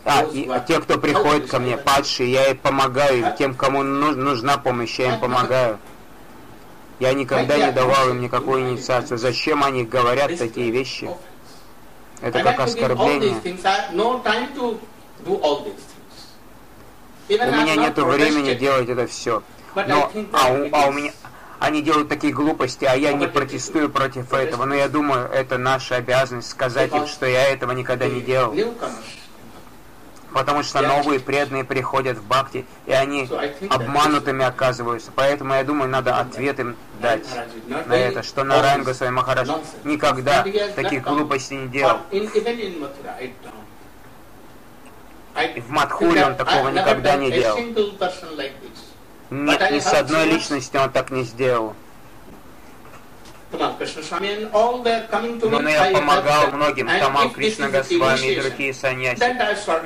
а, 0.04 0.22
и 0.32 0.48
те, 0.68 0.80
кто 0.80 0.98
приходит 0.98 1.50
ко 1.50 1.58
мне, 1.58 1.76
падшие, 1.76 2.30
я 2.30 2.50
им 2.50 2.58
помогаю, 2.58 3.34
тем, 3.36 3.54
кому 3.54 3.82
нужна 3.82 4.56
помощь, 4.56 4.98
я 4.98 5.14
им 5.14 5.20
помогаю. 5.20 5.78
Я 7.00 7.12
никогда 7.12 7.58
не 7.58 7.72
давал 7.72 8.10
им 8.10 8.20
никакую 8.20 8.70
инициацию. 8.70 9.18
Зачем 9.18 9.62
они 9.64 9.84
говорят 9.84 10.38
такие 10.38 10.70
вещи? 10.70 11.10
Это 12.22 12.42
как 12.42 12.60
оскорбление. 12.60 13.36
У 17.28 17.32
меня 17.32 17.76
нет 17.76 17.98
времени 17.98 18.54
делать 18.54 18.88
это 18.88 19.06
все. 19.06 19.42
Но, 19.74 20.10
а 20.32 20.52
у, 20.52 20.68
а 20.72 20.86
у 20.86 20.92
меня, 20.92 21.12
они 21.58 21.82
делают 21.82 22.08
такие 22.08 22.32
глупости, 22.32 22.84
а 22.84 22.94
я 22.94 23.12
не 23.12 23.26
протестую 23.26 23.90
против 23.90 24.32
этого. 24.32 24.64
Но 24.64 24.74
я 24.74 24.88
думаю, 24.88 25.28
это 25.30 25.58
наша 25.58 25.96
обязанность 25.96 26.50
сказать 26.50 26.94
им, 26.94 27.06
что 27.06 27.26
я 27.26 27.48
этого 27.48 27.72
никогда 27.72 28.06
не 28.08 28.20
делал. 28.20 28.54
Потому 30.32 30.62
что 30.62 30.82
новые 30.82 31.18
преданные 31.18 31.64
приходят 31.64 32.18
в 32.18 32.26
Бхакти, 32.26 32.66
и 32.84 32.92
они 32.92 33.26
обманутыми 33.70 34.44
оказываются. 34.44 35.10
Поэтому 35.14 35.54
я 35.54 35.64
думаю, 35.64 35.88
надо 35.88 36.18
ответ 36.18 36.60
им 36.60 36.76
дать 37.00 37.26
на 37.86 37.94
это, 37.94 38.22
что 38.22 38.44
Нарайан 38.44 38.82
Госвами 38.82 39.12
Махарадж 39.12 39.50
никогда 39.84 40.44
таких 40.74 41.04
глупостей 41.04 41.56
не 41.56 41.68
делал. 41.68 42.00
В 45.34 45.70
Мадхуре 45.70 46.24
он 46.26 46.34
такого 46.36 46.68
никогда 46.68 47.16
не 47.16 47.30
делал. 47.30 47.58
Ни, 49.30 49.72
ни 49.72 49.80
с 49.80 49.92
одной 49.92 50.26
личностью 50.26 50.80
он 50.80 50.90
так 50.90 51.10
не 51.10 51.24
сделал. 51.24 51.74
Но 53.52 53.78
я 55.68 55.90
помогал 55.92 56.50
многим, 56.52 56.88
Тамал 56.88 57.30
Кришна 57.30 57.68
Госвами 57.68 58.32
и 58.32 58.40
другие 58.40 58.74
саньяси. 58.74 59.22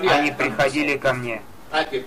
Они 0.08 0.30
приходили 0.32 0.96
ко 0.96 1.12
мне. 1.12 1.42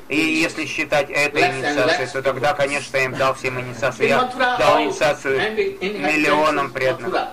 И 0.10 0.18
если 0.18 0.66
считать 0.66 1.10
это 1.10 1.40
инициацией, 1.40 2.10
то 2.12 2.22
тогда, 2.22 2.54
конечно, 2.54 2.98
я 2.98 3.06
им 3.06 3.16
дал 3.16 3.34
всем 3.34 3.60
инициацию. 3.62 4.10
Я 4.10 4.30
дал 4.60 4.84
инициацию 4.84 5.40
миллионам 5.82 6.72
преданных. 6.72 7.30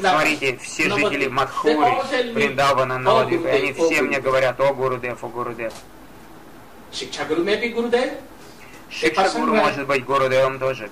Смотрите, 0.00 0.58
все 0.62 0.90
жители 0.90 1.28
Мадхури, 1.28 2.32
Бриндавана, 2.32 2.98
Навадвипы, 2.98 3.48
они 3.48 3.72
все 3.72 4.02
мне 4.02 4.20
говорят, 4.20 4.60
о 4.60 4.72
Гурудев, 4.74 5.22
о 5.22 5.28
Гурудев. 5.28 5.72
Шикша 6.92 7.24
Гуру 7.24 7.44
может 9.54 9.86
быть 9.86 10.04
Гурудевом 10.04 10.58
тоже. 10.58 10.90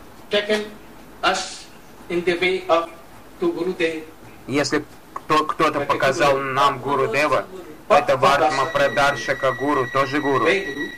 Если 4.47 4.85
кто-то 5.13 5.81
показал 5.81 6.39
нам 6.39 6.79
Гуру 6.81 7.09
Дева, 7.09 7.47
это 7.89 8.17
Вартма 8.17 8.67
Прадаршака 8.67 9.53
Гуру, 9.53 9.87
тоже 9.93 10.21
Гуру. 10.21 10.45
Мы, 10.45 10.93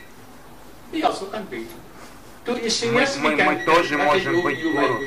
мы, 3.21 3.35
мы 3.43 3.55
тоже 3.65 3.97
можем 3.97 4.41
быть 4.41 4.61
Гуру. 4.63 4.99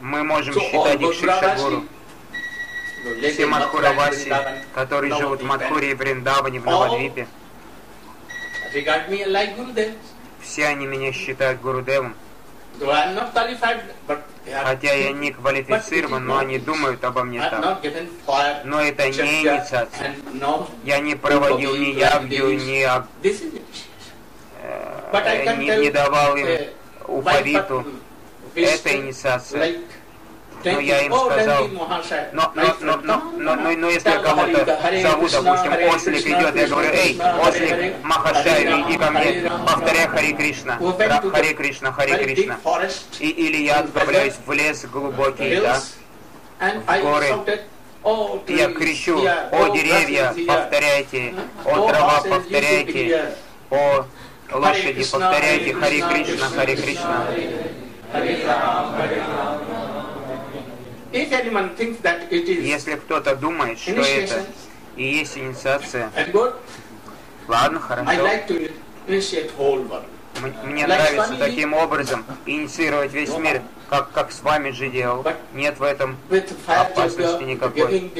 Мы 0.00 0.22
можем 0.24 0.54
считать 0.60 1.00
их 1.00 1.12
Шикшагуру. 1.14 1.84
Все 3.22 3.46
Мадхураваси, 3.46 4.32
которые 4.74 5.14
живут 5.14 5.42
в 5.42 5.44
Мадхуре 5.44 5.92
и 5.92 5.94
Вриндаване, 5.94 6.60
в 6.60 6.66
Навадвипе. 6.66 7.26
Все 10.42 10.66
они 10.66 10.86
меня 10.86 11.12
считают 11.12 11.60
Гурудевом. 11.60 12.14
Хотя 14.62 14.92
я 14.92 15.12
не 15.12 15.32
квалифицирован, 15.32 16.26
но 16.26 16.38
они 16.38 16.58
думают 16.58 17.02
обо 17.04 17.24
мне 17.24 17.40
так. 17.40 17.60
Но 18.64 18.80
это 18.80 19.08
не 19.08 19.42
инициация. 19.42 20.14
Я 20.84 20.98
не 20.98 21.14
проводил 21.14 21.74
ни 21.74 21.98
ягдю, 21.98 22.52
ни 22.52 22.84
э, 24.62 25.56
не, 25.56 25.76
не 25.78 25.90
давал 25.90 26.36
им 26.36 26.68
упавиту. 27.06 27.86
Это 28.54 28.96
инициация. 28.96 29.78
Но 30.72 30.80
я 30.80 31.00
им 31.02 31.14
сказал, 31.14 31.68
но, 31.68 31.88
но, 32.32 32.52
но, 32.80 32.96
но, 33.02 33.22
но, 33.36 33.54
но, 33.54 33.70
но 33.70 33.88
если 33.88 34.10
я 34.10 34.18
кого-то 34.18 34.64
зову, 35.02 35.28
допустим, 35.28 35.72
Ослик 35.94 36.26
идет, 36.26 36.56
я 36.56 36.66
говорю, 36.66 36.90
эй, 36.92 37.18
Ослик, 37.40 37.94
Махашай, 38.02 38.64
иди 38.64 38.98
ко 38.98 39.10
мне, 39.10 39.50
повторяй 39.66 40.08
Хари 40.08 40.32
Кришна, 40.32 40.78
Хари 41.32 41.52
Кришна, 41.54 41.92
Хари 41.92 42.24
Кришна. 42.24 42.58
И, 43.20 43.28
или 43.28 43.58
я 43.64 43.80
отправляюсь 43.80 44.34
в 44.44 44.52
лес 44.52 44.84
глубокий, 44.86 45.60
да, 45.60 45.80
в 46.58 47.02
горы, 47.02 47.60
я 48.48 48.72
кричу, 48.72 49.24
о 49.52 49.68
деревья, 49.68 50.34
повторяйте, 50.46 51.34
о 51.64 51.88
трава, 51.88 52.22
повторяйте, 52.22 53.34
о 53.70 54.04
лошади, 54.52 55.04
повторяйте. 55.04 55.74
Хари 55.74 56.00
Кришна, 56.00 56.46
Хари 56.48 56.76
Кришна. 56.76 57.26
Если 62.62 62.94
кто-то 62.96 63.34
думает, 63.36 63.78
что 63.78 63.92
это 63.92 64.44
и 64.96 65.04
есть 65.04 65.36
инициация, 65.38 66.10
ладно, 67.48 67.80
хорошо. 67.80 68.10
Мне 70.64 70.86
нравится 70.86 71.34
таким 71.38 71.72
образом 71.72 72.24
инициировать 72.44 73.12
весь 73.12 73.30
мир, 73.38 73.62
как, 73.88 74.10
как 74.12 74.32
с 74.32 74.42
вами 74.42 74.70
же 74.70 74.88
делал. 74.90 75.22
Нет 75.54 75.78
в 75.78 75.82
этом 75.82 76.16
опасности 76.66 77.42
никакой. 77.44 78.10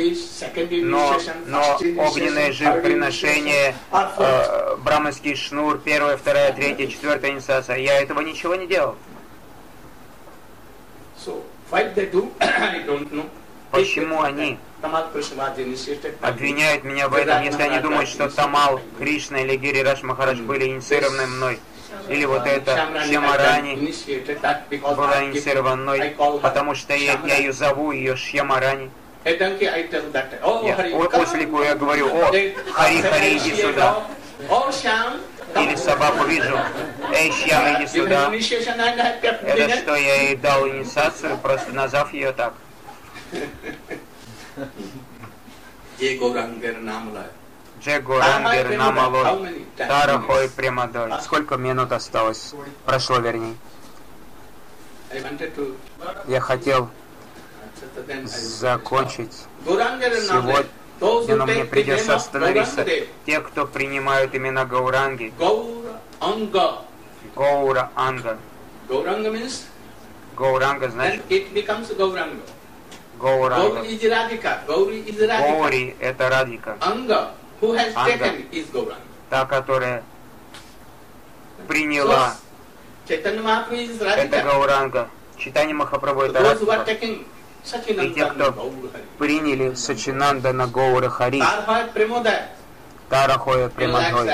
Но, 0.91 1.19
но 1.47 1.79
огненное 1.99 2.53
жертвоприношение, 2.53 3.75
э, 4.19 4.77
браманский 4.79 5.35
шнур, 5.37 5.79
первая, 5.79 6.17
вторая, 6.17 6.53
третья, 6.53 6.87
четвертая 6.87 7.33
инициация, 7.33 7.77
я 7.77 8.01
этого 8.01 8.21
ничего 8.23 8.55
не 8.55 8.67
делал. 8.67 8.97
Почему 13.71 14.23
они 14.23 14.59
обвиняют 16.21 16.85
меня 16.85 17.09
в 17.09 17.15
этом, 17.15 17.43
если 17.43 17.63
они 17.63 17.79
думают, 17.81 18.09
что 18.09 18.29
Тамал, 18.29 18.81
Кришна 18.99 19.41
или 19.41 19.57
Гири 19.57 19.81
Раш 19.81 20.03
Махарадж 20.03 20.41
были 20.41 20.67
инициированы 20.69 21.27
мной? 21.27 21.59
Или 22.09 22.25
вот 22.25 22.47
это 22.47 22.77
Шьямарани 23.07 23.75
была 24.95 25.25
инициирована 25.25 25.77
мной, 25.77 26.15
потому 26.41 26.75
что 26.75 26.95
я, 26.95 27.19
я 27.27 27.37
ее 27.39 27.53
зову, 27.53 27.91
ее 27.91 28.17
Шьямарани. 28.17 28.91
Я, 30.65 30.77
ослику 31.15 31.63
я 31.63 31.75
говорю, 31.75 32.07
о, 32.15 32.27
Хари, 32.27 32.55
Хари, 33.01 33.39
иди 33.39 33.57
сюда. 33.61 34.05
Или 35.63 35.77
собаку 35.77 36.25
вижу, 36.25 36.59
эй, 37.13 37.33
Шьям, 37.33 37.77
иди 37.77 37.87
сюда. 37.87 38.31
Это 38.33 39.77
что, 39.77 39.95
я 39.95 40.23
ей 40.23 40.37
дал 40.37 40.69
инициацию, 40.69 41.39
просто 41.39 41.73
назвав 41.73 42.13
ее 42.13 42.33
так. 42.33 42.55
Джегурангер 47.81 48.77
Намалой, 48.77 49.67
Тарахой 49.77 50.49
Премадой. 50.51 51.13
Сколько 51.23 51.57
минут 51.57 51.93
осталось? 51.93 52.55
Прошло, 52.85 53.19
вернее. 53.19 53.55
Я 56.27 56.41
хотел 56.41 56.91
закончить 58.25 59.33
сегодня, 59.65 60.67
но 61.01 61.47
мне 61.47 61.65
придется 61.65 62.17
остановиться. 62.17 62.85
Те, 63.27 63.41
кто 63.41 63.67
принимают 63.67 64.35
имена 64.35 64.65
Гауранги, 64.65 65.33
Гаура 67.35 67.91
Анга. 67.95 68.39
Гауранга 70.37 70.89
значит 70.89 71.23
Гауранга. 73.19 73.89
Гаури 75.19 75.97
это 76.01 76.29
Радика. 76.29 76.77
Анга 76.81 77.31
who 77.61 77.73
has 77.73 77.95
taken 77.95 78.47
is 78.53 78.67
Gauranga. 78.73 79.01
Та, 79.31 79.45
которая 79.47 80.03
приняла 81.69 82.37
это 83.09 84.43
Гауранга. 84.43 85.09
Читание 85.39 85.75
Махапрабху 85.75 86.23
это 86.23 86.41
Радика. 86.41 86.85
И 87.75 88.11
те, 88.15 88.27
кто 88.27 88.73
приняли 89.19 89.75
Сачинанда 89.75 90.53
на 90.53 90.69
Гоура 90.69 91.09
Хари, 91.09 91.43
Тарахоя 93.09 93.69
Премадхой. 93.69 94.31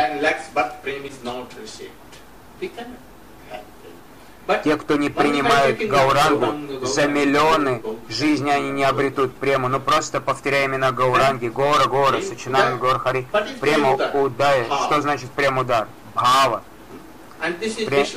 Те, 4.65 4.77
кто 4.77 4.97
не 4.97 5.09
принимают 5.09 5.79
Гаурангу, 5.79 6.85
за 6.85 7.07
миллионы 7.07 7.83
жизни 8.09 8.51
они 8.51 8.71
не 8.71 8.85
обретут 8.85 9.35
прему. 9.37 9.69
Но 9.69 9.81
просто 9.81 10.21
повторяя 10.21 10.67
имена 10.67 10.93
Гауранги, 10.93 11.47
Гора, 11.47 11.87
Гора, 11.87 12.21
Сачинами, 12.21 12.77
Гор, 12.77 12.99
Хари. 12.99 13.27
Према 13.61 13.93
Удая. 14.13 14.65
Что 14.87 15.01
значит 15.01 15.31
према 15.31 15.63
удар? 15.63 15.89
Бхава. 16.15 16.63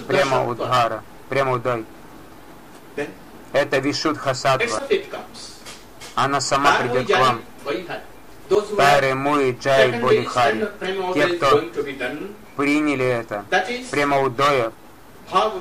Према 0.07 0.45
Удгара. 0.45 1.03
Према 1.29 1.53
Удай. 1.53 1.85
Это 3.55 3.77
Вишудха 3.77 4.33
Сатва. 4.33 4.83
Она 6.13 6.41
сама 6.41 6.77
придет 6.79 7.07
к 7.07 7.17
вам. 7.17 7.41
Таре 8.75 9.15
Муи 9.15 9.57
Джай 9.57 9.97
Бодихари. 10.01 10.67
Те, 11.13 11.27
кто 11.37 11.63
приняли 12.57 13.05
это, 13.05 13.45
према 13.91 14.19
Удоя, 14.19 14.73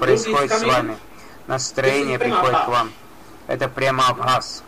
происходит 0.00 0.52
с 0.52 0.62
вами. 0.64 0.98
Настроение 1.46 2.18
приходит 2.18 2.64
к 2.64 2.68
вам. 2.68 2.92
Это 3.46 3.68
према 3.68 4.08
Абхас. 4.08 4.64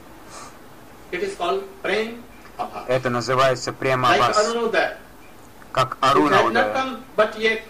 Это 2.87 3.11
называется 3.11 3.73
према 3.73 4.15
Абхас. 4.15 4.55
Как 5.73 5.99
Аруна 6.01 6.45
Удая. 6.45 7.01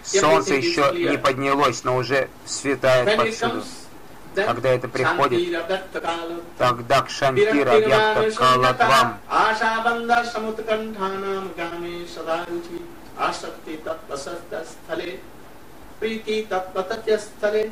Солнце 0.03 0.53
еще 0.53 0.91
не 0.93 1.17
поднялось, 1.17 1.83
но 1.83 1.95
уже 1.95 2.29
светает 2.45 3.17
повсюду 3.17 3.63
когда 4.45 4.69
это 4.69 4.87
приходит, 4.87 5.65
тогда 6.57 7.01
к 7.01 7.09
Шантира 7.09 7.77
Яттакалатвам. 7.77 9.17
Ашакти 13.19 13.77
таттасатта 13.77 14.63
стхале, 14.63 15.19
прити 15.99 16.45
таттатя 16.47 17.17
стхале, 17.17 17.71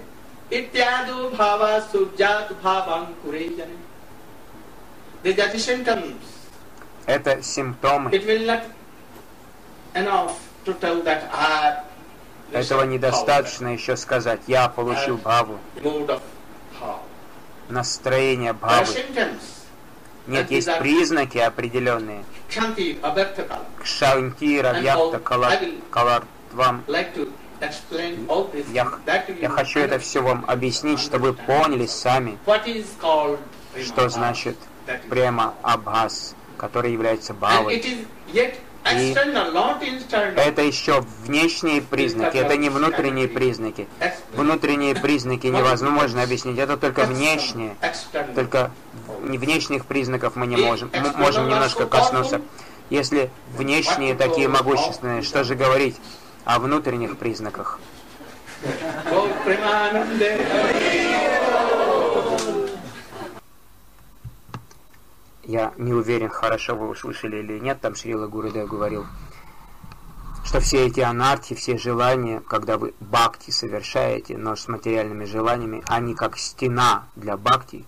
Ityaду 0.50 1.32
bhava 1.32 1.82
sujjat 1.92 2.50
bhavam 2.62 3.16
kurejane. 3.24 3.78
These 5.24 5.40
are 5.40 5.84
the. 5.84 6.16
Это 7.08 7.42
симптомы. 7.42 8.12
Этого 12.52 12.84
недостаточно 12.84 13.74
еще 13.74 13.98
сказать. 13.98 14.42
Я 14.46 14.70
получил 14.70 15.18
бхаву. 15.18 15.58
Настроение 17.70 18.54
бхавы. 18.54 18.88
Нет, 20.28 20.50
есть 20.52 20.80
признаки 20.80 21.38
определенные. 21.38 22.24
Кшанти, 23.82 24.60
Равьяхта, 24.60 25.20
Калартвам. 25.92 26.84
Я, 28.74 28.92
я 29.40 29.50
хочу 29.50 29.80
это 29.80 30.00
все 30.00 30.22
вам 30.22 30.46
объяснить, 30.48 31.00
чтобы 31.00 31.32
вы 31.32 31.34
поняли 31.34 31.86
сами, 31.86 32.38
что 33.84 34.10
значит 34.10 34.58
према 35.10 35.54
Абхас, 35.62 36.36
который 36.58 36.92
является 36.92 37.34
Бавой. 37.34 37.84
И 38.92 39.16
это 40.38 40.62
еще 40.62 41.04
внешние 41.24 41.82
признаки, 41.82 42.38
это 42.38 42.56
не 42.58 42.70
внутренние 42.70 43.28
признаки. 43.28 43.88
Внутренние 44.34 44.96
признаки 44.96 45.48
невозможно 45.48 46.24
объяснить, 46.24 46.60
это 46.60 46.78
только 46.78 47.06
внешние. 47.06 47.76
Только 48.36 48.72
внешних 49.22 49.86
признаков 49.86 50.36
мы 50.36 50.48
не 50.48 50.58
можем. 50.58 50.92
Мы 50.94 51.12
можем 51.18 51.48
немножко 51.50 51.86
коснуться. 51.88 52.42
Если 52.92 53.32
внешние 53.58 54.14
такие 54.14 54.48
могущественные, 54.48 55.24
что 55.24 55.44
же 55.44 55.56
говорить? 55.56 55.96
о 56.46 56.60
внутренних 56.60 57.18
признаках. 57.18 57.80
Я 65.46 65.74
не 65.78 65.94
уверен, 65.94 66.30
хорошо 66.30 66.76
вы 66.76 66.90
услышали 66.90 67.38
или 67.38 67.60
нет, 67.60 67.80
там 67.82 67.96
Шрила 67.96 68.28
Гурудев 68.28 68.68
говорил, 68.68 69.06
что 70.44 70.60
все 70.60 70.86
эти 70.88 71.00
анархи, 71.00 71.56
все 71.56 71.78
желания, 71.78 72.42
когда 72.42 72.78
вы 72.78 72.94
бхакти 73.00 73.52
совершаете, 73.52 74.38
но 74.38 74.56
с 74.56 74.68
материальными 74.68 75.26
желаниями, 75.26 75.84
они 75.88 76.16
как 76.16 76.38
стена 76.38 77.08
для 77.16 77.38
бхакти, 77.38 77.86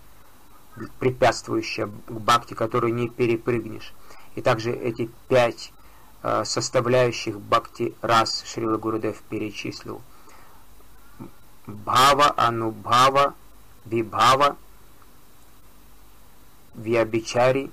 препятствующая 1.00 1.88
к 1.88 2.12
бхакти, 2.12 2.54
которую 2.54 2.94
не 2.94 3.10
перепрыгнешь. 3.10 3.94
И 4.36 4.42
также 4.42 4.72
эти 4.72 5.10
пять 5.28 5.72
Э, 6.24 6.44
составляющих 6.44 7.40
бхакти 7.40 7.94
рас 8.02 8.44
Шрила 8.46 8.78
Гурудев 8.78 9.22
перечислил. 9.30 10.02
Бхава, 11.68 12.34
Анубхава, 12.36 13.34
Вибхава, 13.86 14.58
вьябичари, 16.78 17.72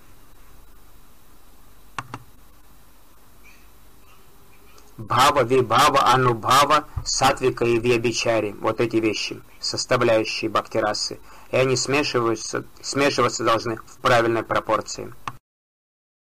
Бхава, 4.96 5.42
Вибхава, 5.42 6.06
Анубхава, 6.12 6.84
Сатвика 7.04 7.64
и 7.64 7.78
Вьябичари. 7.78 8.54
Вот 8.60 8.80
эти 8.80 8.96
вещи, 8.96 9.42
составляющие 9.60 10.48
бхакти 10.48 10.78
расы. 10.78 11.18
И 11.50 11.56
они 11.56 11.76
смешиваются, 11.76 12.64
смешиваться 12.80 13.44
должны 13.44 13.76
в 13.76 13.98
правильной 14.00 14.44
пропорции. 14.44 15.12